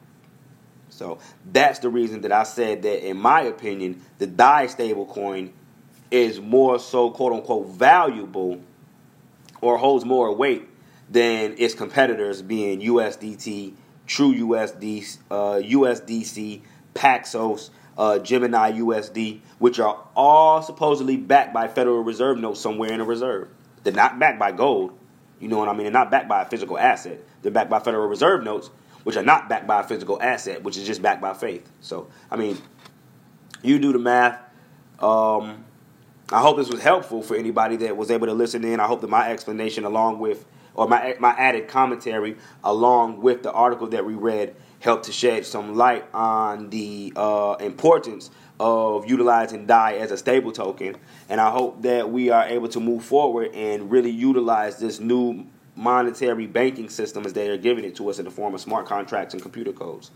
So 0.89 1.17
that's 1.51 1.79
the 1.79 1.89
reason 1.89 2.21
that 2.21 2.31
I 2.31 2.43
said 2.43 2.83
that, 2.83 3.07
in 3.07 3.17
my 3.17 3.41
opinion, 3.41 4.01
the 4.19 4.27
DAI 4.27 4.67
stablecoin 4.67 5.51
is 6.11 6.39
more 6.39 6.77
so 6.77 7.09
quote 7.09 7.33
unquote 7.33 7.67
valuable 7.69 8.61
or 9.61 9.77
holds 9.77 10.05
more 10.05 10.33
weight 10.35 10.69
than 11.09 11.55
its 11.57 11.73
competitors 11.73 12.43
being 12.43 12.81
USDT, 12.81 13.73
True 14.05 14.33
USD, 14.33 15.17
uh, 15.31 15.33
USDC, 15.63 16.61
Paxos, 16.93 17.71
uh, 17.97 18.19
Gemini 18.19 18.73
USD, 18.73 19.41
which 19.59 19.79
are 19.79 20.05
all 20.15 20.61
supposedly 20.61 21.17
backed 21.17 21.53
by 21.53 21.67
Federal 21.67 22.03
Reserve 22.03 22.37
notes 22.37 22.59
somewhere 22.59 22.91
in 22.91 22.99
a 22.99 23.05
reserve. 23.05 23.49
They're 23.83 23.93
not 23.93 24.19
backed 24.19 24.39
by 24.39 24.51
gold. 24.51 24.97
You 25.39 25.47
know 25.49 25.57
what 25.57 25.69
I 25.69 25.73
mean? 25.73 25.83
They're 25.83 25.91
not 25.91 26.09
backed 26.09 26.29
by 26.29 26.41
a 26.41 26.45
physical 26.45 26.77
asset. 26.77 27.19
They're 27.41 27.51
backed 27.51 27.69
by 27.69 27.79
Federal 27.79 28.07
Reserve 28.07 28.43
notes, 28.43 28.69
which 29.03 29.17
are 29.17 29.23
not 29.23 29.49
backed 29.49 29.67
by 29.67 29.81
a 29.81 29.83
physical 29.83 30.21
asset, 30.21 30.63
which 30.63 30.77
is 30.77 30.87
just 30.87 31.01
backed 31.01 31.21
by 31.21 31.33
faith. 31.33 31.69
So, 31.81 32.07
I 32.31 32.37
mean, 32.37 32.57
you 33.61 33.79
do 33.79 33.91
the 33.91 33.99
math. 33.99 34.39
Um, 34.99 35.65
I 36.31 36.39
hope 36.41 36.57
this 36.57 36.69
was 36.69 36.81
helpful 36.81 37.21
for 37.21 37.35
anybody 37.35 37.75
that 37.77 37.97
was 37.97 38.09
able 38.09 38.27
to 38.27 38.33
listen 38.33 38.63
in. 38.63 38.79
I 38.79 38.87
hope 38.87 39.01
that 39.01 39.09
my 39.09 39.29
explanation, 39.29 39.83
along 39.83 40.19
with, 40.19 40.45
or 40.73 40.87
my 40.87 41.15
my 41.19 41.31
added 41.31 41.67
commentary, 41.67 42.37
along 42.63 43.21
with 43.21 43.43
the 43.43 43.51
article 43.51 43.87
that 43.87 44.05
we 44.05 44.15
read, 44.15 44.55
helped 44.83 45.05
to 45.05 45.13
shed 45.13 45.45
some 45.45 45.75
light 45.75 46.05
on 46.13 46.69
the 46.69 47.13
uh, 47.15 47.55
importance 47.61 48.29
of 48.59 49.09
utilizing 49.09 49.65
DAI 49.65 49.93
as 49.93 50.11
a 50.11 50.17
stable 50.17 50.51
token. 50.51 50.97
And 51.29 51.39
I 51.39 51.51
hope 51.51 51.83
that 51.83 52.11
we 52.11 52.29
are 52.29 52.43
able 52.43 52.67
to 52.67 52.81
move 52.81 53.05
forward 53.05 53.51
and 53.55 53.89
really 53.89 54.09
utilize 54.09 54.79
this 54.79 54.99
new 54.99 55.47
monetary 55.77 56.47
banking 56.47 56.89
system 56.89 57.25
as 57.25 57.31
they 57.31 57.49
are 57.49 57.57
giving 57.57 57.85
it 57.85 57.95
to 57.95 58.09
us 58.09 58.19
in 58.19 58.25
the 58.25 58.31
form 58.31 58.53
of 58.53 58.59
smart 58.59 58.85
contracts 58.85 59.33
and 59.33 59.41
computer 59.41 59.71
codes. 59.71 60.11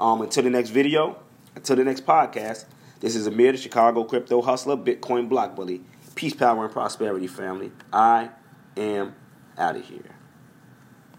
Um, 0.00 0.22
until 0.22 0.44
the 0.44 0.50
next 0.50 0.70
video, 0.70 1.18
until 1.56 1.74
the 1.74 1.84
next 1.84 2.06
podcast. 2.06 2.66
This 3.00 3.16
is 3.16 3.26
Amir, 3.26 3.50
the 3.50 3.58
Chicago 3.58 4.04
crypto 4.04 4.40
hustler, 4.40 4.76
Bitcoin 4.76 5.28
block 5.28 5.56
bully. 5.56 5.80
Peace, 6.14 6.34
power, 6.34 6.64
and 6.64 6.72
prosperity, 6.72 7.26
family. 7.26 7.72
I 7.92 8.30
am 8.76 9.16
out 9.58 9.74
of 9.74 9.84
here. 9.84 10.11